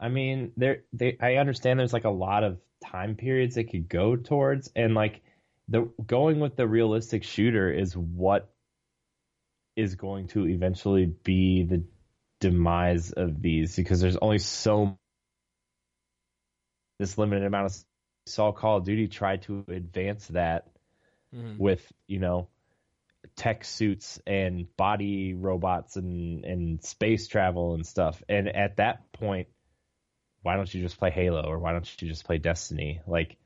[0.00, 3.88] I mean, there they I understand there's like a lot of time periods they could
[3.88, 5.22] go towards, and like
[5.68, 8.50] the going with the realistic shooter is what
[9.78, 11.84] is going to eventually be the
[12.40, 14.98] demise of these because there's only so
[16.98, 17.76] this limited amount of
[18.26, 20.66] saw Call of Duty try to advance that
[21.32, 21.58] mm-hmm.
[21.58, 22.48] with you know
[23.36, 28.20] tech suits and body robots and and space travel and stuff.
[28.28, 29.46] And at that point
[30.42, 33.00] why don't you just play Halo or why don't you just play Destiny?
[33.06, 33.36] Like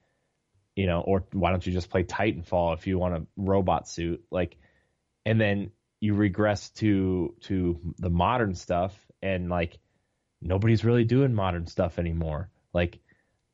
[0.77, 4.25] you know or why don't you just play Titanfall if you want a robot suit?
[4.31, 4.57] Like
[5.27, 5.73] and then
[6.03, 8.93] you regress to to the modern stuff
[9.23, 9.79] and like
[10.41, 12.51] nobody's really doing modern stuff anymore.
[12.75, 12.99] Like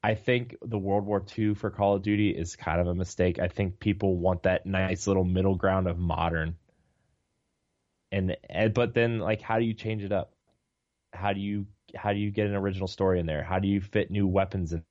[0.02, 3.38] I think the World War II for Call of Duty is kind of a mistake.
[3.38, 6.56] I think people want that nice little middle ground of modern.
[8.10, 8.34] And,
[8.72, 10.32] but then like how do you change it up?
[11.12, 13.42] How do you how do you get an original story in there?
[13.42, 14.84] How do you fit new weapons in?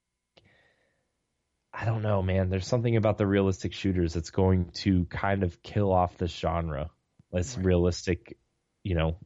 [1.74, 2.51] I don't know, man.
[2.51, 6.91] There's something about the realistic shooters that's going to kind of kill off this genre
[7.32, 7.65] this right.
[7.65, 8.38] realistic,
[8.84, 9.17] you know,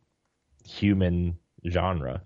[0.65, 1.37] human
[1.67, 2.21] genre.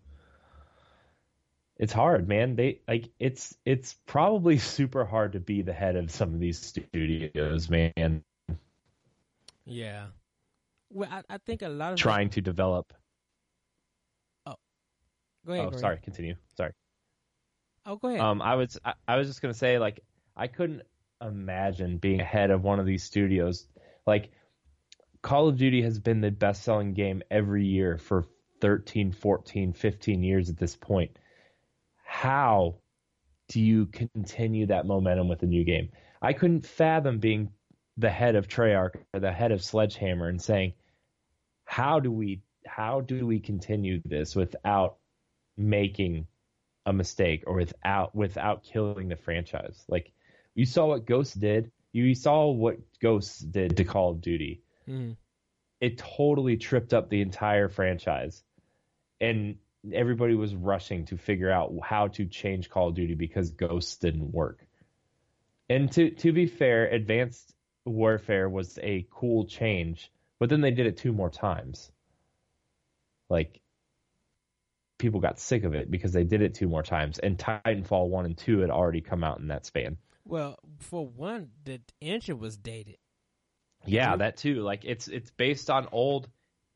[1.77, 2.55] It's hard, man.
[2.55, 6.59] They like it's it's probably super hard to be the head of some of these
[6.59, 8.23] studios, man.
[9.65, 10.05] Yeah.
[10.89, 12.35] Well, I, I think a lot of trying that...
[12.35, 12.93] to develop.
[14.45, 14.55] Oh,
[15.45, 15.65] go ahead.
[15.65, 15.95] Oh, go sorry.
[15.95, 16.03] Ahead.
[16.03, 16.35] Continue.
[16.55, 16.71] Sorry.
[17.85, 18.21] Oh, go ahead.
[18.21, 19.99] Um, I was I, I was just gonna say like
[20.35, 20.83] I couldn't
[21.21, 23.67] imagine being head of one of these studios.
[24.05, 24.31] Like
[25.25, 28.25] Call of Duty has been the best selling game every year for
[28.61, 31.17] 13, 14, 15 years at this point.
[32.03, 32.75] How
[33.47, 35.89] do you continue that momentum with a new game?
[36.21, 37.49] I couldn't fathom being
[37.97, 40.73] the head of Treyarch or the head of Sledgehammer and saying,
[41.63, 44.97] how do we how do we continue this without
[45.57, 46.27] making
[46.85, 49.85] a mistake or without without killing the franchise?
[49.87, 50.11] Like
[50.53, 51.71] you saw what Ghost did.
[51.93, 54.61] You saw what Ghost did to Call of Duty.
[54.89, 55.17] Mm.
[55.81, 58.43] It totally tripped up the entire franchise.
[59.19, 59.57] And
[59.93, 64.31] everybody was rushing to figure out how to change Call of Duty because Ghosts didn't
[64.31, 64.65] work.
[65.69, 67.53] And to to be fair, Advanced
[67.85, 71.91] Warfare was a cool change, but then they did it two more times.
[73.29, 73.61] Like
[74.97, 78.25] people got sick of it because they did it two more times, and Titanfall one
[78.25, 79.97] and two had already come out in that span.
[80.23, 82.97] Well, for one, the engine was dated.
[83.85, 84.19] Yeah, mm-hmm.
[84.19, 84.61] that too.
[84.61, 86.27] Like it's it's based on old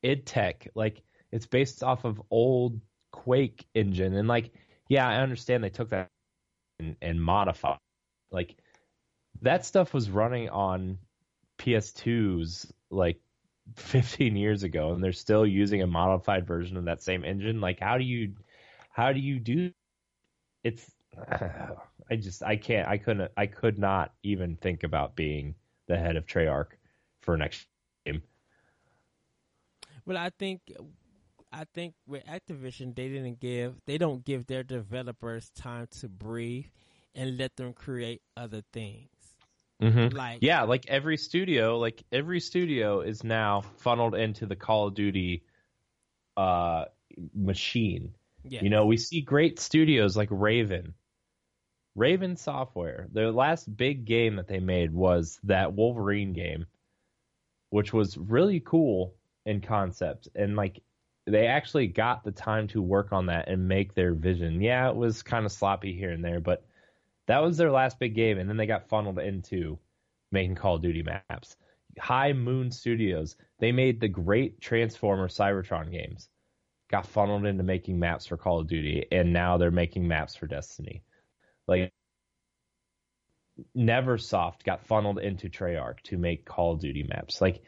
[0.04, 0.68] id Tech.
[0.76, 1.02] Like
[1.32, 2.80] it's based off of old
[3.12, 4.52] Quake engine, and like
[4.88, 6.10] yeah, I understand they took that
[6.80, 7.80] and, and modified.
[8.32, 8.56] Like
[9.42, 10.98] that stuff was running on
[11.60, 13.20] PS2s like
[13.76, 17.62] 15 years ago, and they're still using a modified version of that same engine.
[17.62, 18.34] Like how do you
[18.92, 19.72] how do you do?
[20.64, 20.90] It's
[22.12, 25.56] I just I can't I couldn't I could not even think about being
[25.88, 26.70] the head of Treyarch
[27.22, 27.66] for next
[28.06, 28.22] game.
[30.06, 30.62] Well, I think
[31.52, 36.66] I think with Activision, they didn't give they don't give their developers time to breathe
[37.16, 39.10] and let them create other things.
[39.82, 40.16] Mm-hmm.
[40.16, 44.94] Like yeah, like every studio, like every studio is now funneled into the Call of
[44.94, 45.44] Duty
[46.36, 46.86] uh,
[47.34, 48.14] machine.
[48.44, 48.64] Yes.
[48.64, 50.94] You know, we see great studios like Raven,
[51.96, 53.08] Raven Software.
[53.12, 56.66] Their last big game that they made was that Wolverine game,
[57.70, 59.16] which was really cool
[59.46, 60.82] in concept and like
[61.30, 64.62] they actually got the time to work on that and make their vision.
[64.62, 66.66] Yeah, it was kind of sloppy here and there, but
[67.28, 69.78] that was their last big game, and then they got funneled into
[70.32, 71.56] making Call of Duty maps.
[72.00, 76.30] High Moon Studios, they made the great Transformer Cybertron games,
[76.90, 80.48] got funneled into making maps for Call of Duty, and now they're making maps for
[80.48, 81.04] Destiny.
[81.68, 81.94] Like
[83.76, 87.42] Neversoft got funneled into Treyarch to make Call of Duty maps.
[87.42, 87.62] Like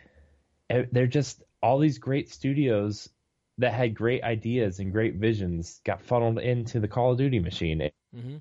[0.69, 3.09] they're just all these great studios
[3.57, 7.91] that had great ideas and great visions got funneled into the Call of Duty machine.
[8.15, 8.37] Mm-hmm.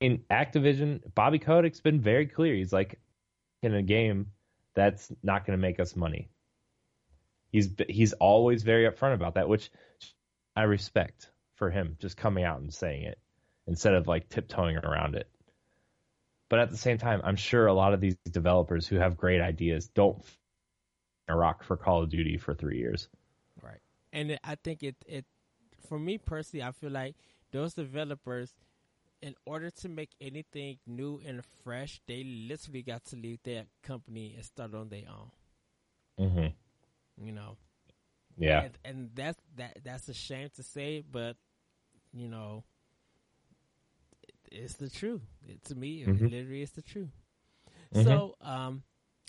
[0.00, 2.54] In Activision, Bobby Kotick's been very clear.
[2.54, 2.98] He's like,
[3.64, 4.26] in a game
[4.74, 6.28] that's not going to make us money.
[7.50, 9.70] He's he's always very upfront about that, which
[10.54, 13.18] I respect for him just coming out and saying it
[13.66, 15.28] instead of like tiptoeing around it.
[16.50, 19.40] But at the same time, I'm sure a lot of these developers who have great
[19.40, 20.22] ideas don't
[21.28, 23.08] rock for Call of Duty for three years
[23.62, 23.80] Right,
[24.12, 25.24] and I think it it
[25.88, 27.14] for me personally, I feel like
[27.52, 28.52] those developers,
[29.22, 34.34] in order to make anything new and fresh, they literally got to leave their company
[34.34, 36.26] and start on their own.
[36.26, 37.24] Mm-hmm.
[37.26, 37.56] You know.
[38.36, 38.62] Yeah.
[38.64, 41.36] And, and that's that that's a shame to say, but
[42.12, 42.64] you know,
[44.54, 45.22] it's the truth.
[45.46, 46.24] It, to me, mm-hmm.
[46.24, 47.10] it literally is the truth.
[47.94, 48.04] Mm-hmm.
[48.04, 48.82] So, um,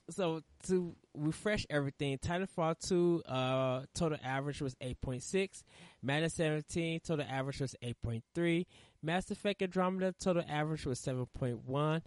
[0.09, 5.63] so to refresh everything, Titanfall 2 uh, total average was 8.6,
[6.03, 8.65] Madden 17 total average was 8.3,
[9.01, 12.01] Mass Effect Andromeda total average was 7.1,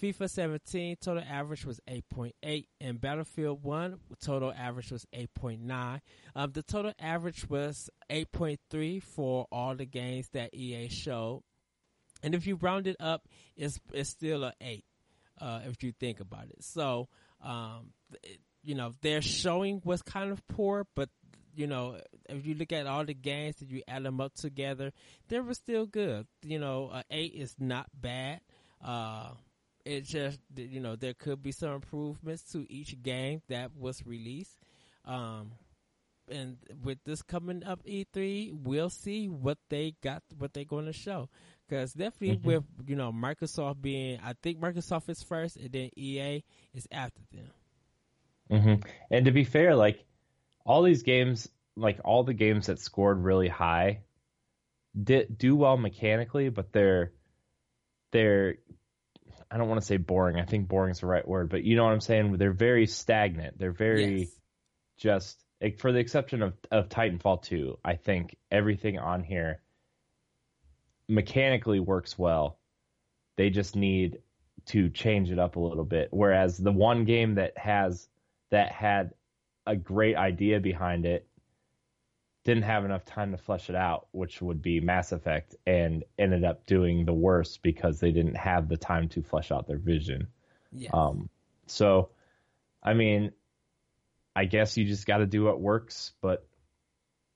[0.00, 6.00] FIFA 17 total average was 8.8, and Battlefield 1 total average was 8.9.
[6.34, 11.42] Um, the total average was 8.3 for all the games that EA showed.
[12.24, 14.84] And if you round it up, it's, it's still an 8,
[15.40, 16.64] uh, if you think about it.
[16.64, 17.08] So,
[17.42, 21.10] um, it, you know, their showing was kind of poor, but
[21.54, 21.98] you know,
[22.28, 24.90] if you look at all the games that you add them up together,
[25.28, 26.26] they were still good.
[26.42, 28.40] You know, uh, eight is not bad.
[28.82, 29.28] Uh,
[29.84, 34.58] it's just you know there could be some improvements to each game that was released.
[35.04, 35.52] Um,
[36.30, 40.92] and with this coming up E3, we'll see what they got, what they're going to
[40.92, 41.28] show.
[41.68, 42.46] Because definitely mm-hmm.
[42.46, 46.42] with you know Microsoft being, I think Microsoft is first, and then EA
[46.74, 47.50] is after them.
[48.50, 48.88] Mm-hmm.
[49.10, 50.04] And to be fair, like
[50.64, 54.00] all these games, like all the games that scored really high,
[55.00, 57.12] did do well mechanically, but they're
[58.12, 58.56] they're
[59.50, 60.38] I don't want to say boring.
[60.38, 62.36] I think boring is the right word, but you know what I'm saying.
[62.36, 63.58] They're very stagnant.
[63.58, 64.28] They're very yes.
[64.98, 65.44] just
[65.78, 67.78] for the exception of of Titanfall 2.
[67.84, 69.60] I think everything on here
[71.08, 72.58] mechanically works well.
[73.36, 74.18] They just need
[74.66, 76.08] to change it up a little bit.
[76.10, 78.08] Whereas the one game that has
[78.50, 79.12] that had
[79.66, 81.26] a great idea behind it
[82.44, 86.44] didn't have enough time to flesh it out, which would be Mass Effect, and ended
[86.44, 90.28] up doing the worst because they didn't have the time to flesh out their vision.
[90.70, 90.90] Yes.
[90.92, 91.30] Um,
[91.66, 92.10] so,
[92.82, 93.32] I mean,
[94.36, 96.12] I guess you just got to do what works.
[96.20, 96.46] But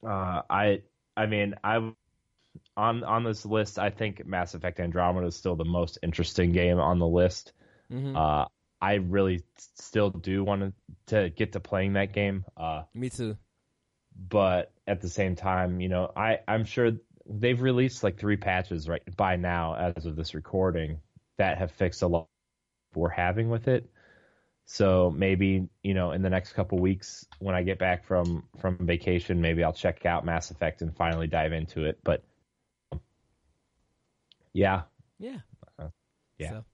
[0.06, 0.82] uh, I,
[1.16, 1.92] I mean, I
[2.78, 6.78] on on this list, I think Mass Effect Andromeda is still the most interesting game
[6.78, 7.52] on the list.
[7.92, 8.16] Mm-hmm.
[8.16, 8.44] Uh,
[8.80, 9.42] I really
[9.74, 10.72] still do want
[11.08, 12.44] to, get to playing that game.
[12.56, 13.36] Uh, Me too.
[14.16, 16.92] But at the same time, you know, I I'm sure
[17.28, 21.00] they've released like three patches right by now as of this recording
[21.36, 22.28] that have fixed a lot
[22.94, 23.90] we're having with it.
[24.64, 28.86] So maybe you know in the next couple weeks when I get back from from
[28.86, 31.98] vacation, maybe I'll check out Mass Effect and finally dive into it.
[32.04, 32.22] But
[34.58, 34.82] yeah,
[35.18, 35.38] yeah,
[35.78, 35.88] uh,
[36.36, 36.50] yeah.
[36.50, 36.64] So,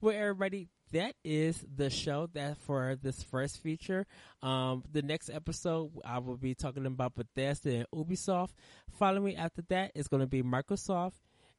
[0.00, 4.06] well, everybody, that is the show that for this first feature.
[4.42, 8.50] Um, the next episode, I will be talking about Bethesda and Ubisoft.
[8.98, 11.14] Following after that is going to be Microsoft.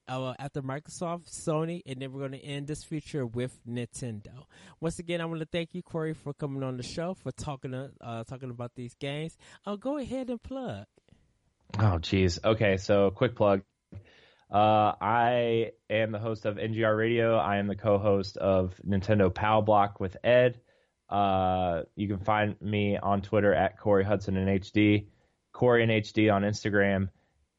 [0.07, 4.45] Uh, after Microsoft, Sony, and then we're going to end this feature with Nintendo.
[4.79, 7.75] Once again, I want to thank you, Corey, for coming on the show for talking
[8.01, 9.37] uh, talking about these games.
[9.67, 10.85] Uh, go ahead and plug.
[11.77, 12.39] Oh, geez.
[12.43, 13.61] Okay, so quick plug.
[14.51, 17.37] Uh, I am the host of NGR Radio.
[17.37, 20.59] I am the co-host of Nintendo Pow Block with Ed.
[21.07, 25.07] Uh, you can find me on Twitter at Corey Hudson and HD,
[25.53, 27.09] Corey and HD on Instagram,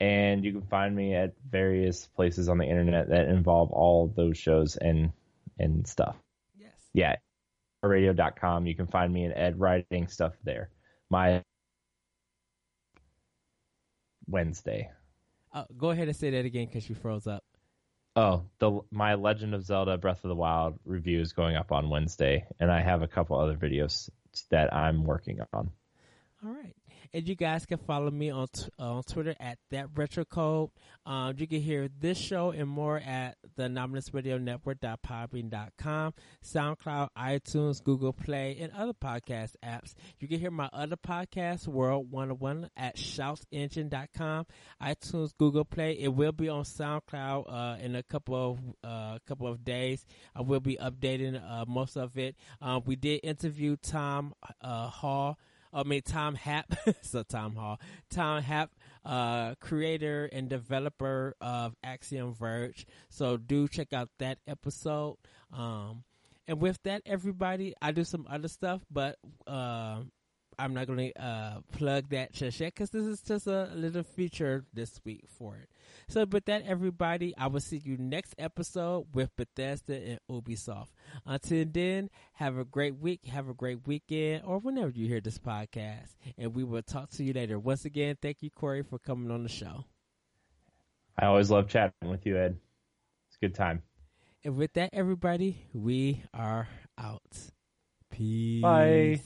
[0.01, 4.39] and you can find me at various places on the internet that involve all those
[4.39, 5.13] shows and
[5.59, 6.17] and stuff.
[6.59, 6.73] Yes.
[6.93, 7.17] Yeah.
[7.83, 8.67] Radio.com.
[8.67, 10.71] You can find me and Ed writing stuff there.
[11.09, 11.43] My
[14.27, 14.91] Wednesday.
[15.53, 17.45] Uh, go ahead and say that again because you froze up.
[18.17, 21.91] Oh, the my Legend of Zelda Breath of the Wild review is going up on
[21.91, 24.11] Wednesday, and I have a couple other videos
[24.51, 25.71] that I'm working on.
[26.45, 26.75] All right.
[27.13, 30.71] And you guys can follow me on t- uh, on Twitter at that retro code.
[31.05, 37.83] Um, you can hear this show and more at the Anomalous Radio Network.podbean.com, SoundCloud, iTunes,
[37.83, 39.95] Google Play, and other podcast apps.
[40.21, 44.47] You can hear my other podcast, World 101, at shoutengine.com,
[44.81, 45.99] iTunes, Google Play.
[45.99, 50.07] It will be on SoundCloud uh, in a couple of uh, couple of days.
[50.37, 52.37] I will be updating uh, most of it.
[52.63, 54.33] Um, we did interview Tom
[54.63, 55.39] uh, Hall.
[55.73, 58.71] I mean Tom Happ, so Tom Hall, Tom Happ,
[59.05, 62.87] uh, creator and developer of Axiom Verge.
[63.09, 65.17] So do check out that episode.
[65.53, 66.05] Um,
[66.47, 69.17] and with that, everybody, I do some other stuff, but
[69.47, 70.01] uh,
[70.61, 74.03] I'm not going to uh, plug that just yet because this is just a little
[74.03, 75.71] feature this week for it.
[76.09, 80.89] So, with that, everybody, I will see you next episode with Bethesda and Ubisoft.
[81.25, 85.39] Until then, have a great week, have a great weekend, or whenever you hear this
[85.39, 86.15] podcast.
[86.37, 87.59] And we will talk to you later.
[87.59, 89.87] Once again, thank you, Corey, for coming on the show.
[91.19, 92.59] I always love chatting with you, Ed.
[93.29, 93.83] It's a good time.
[94.45, 97.23] And with that, everybody, we are out.
[98.11, 98.63] Peace.
[98.63, 99.21] Bye.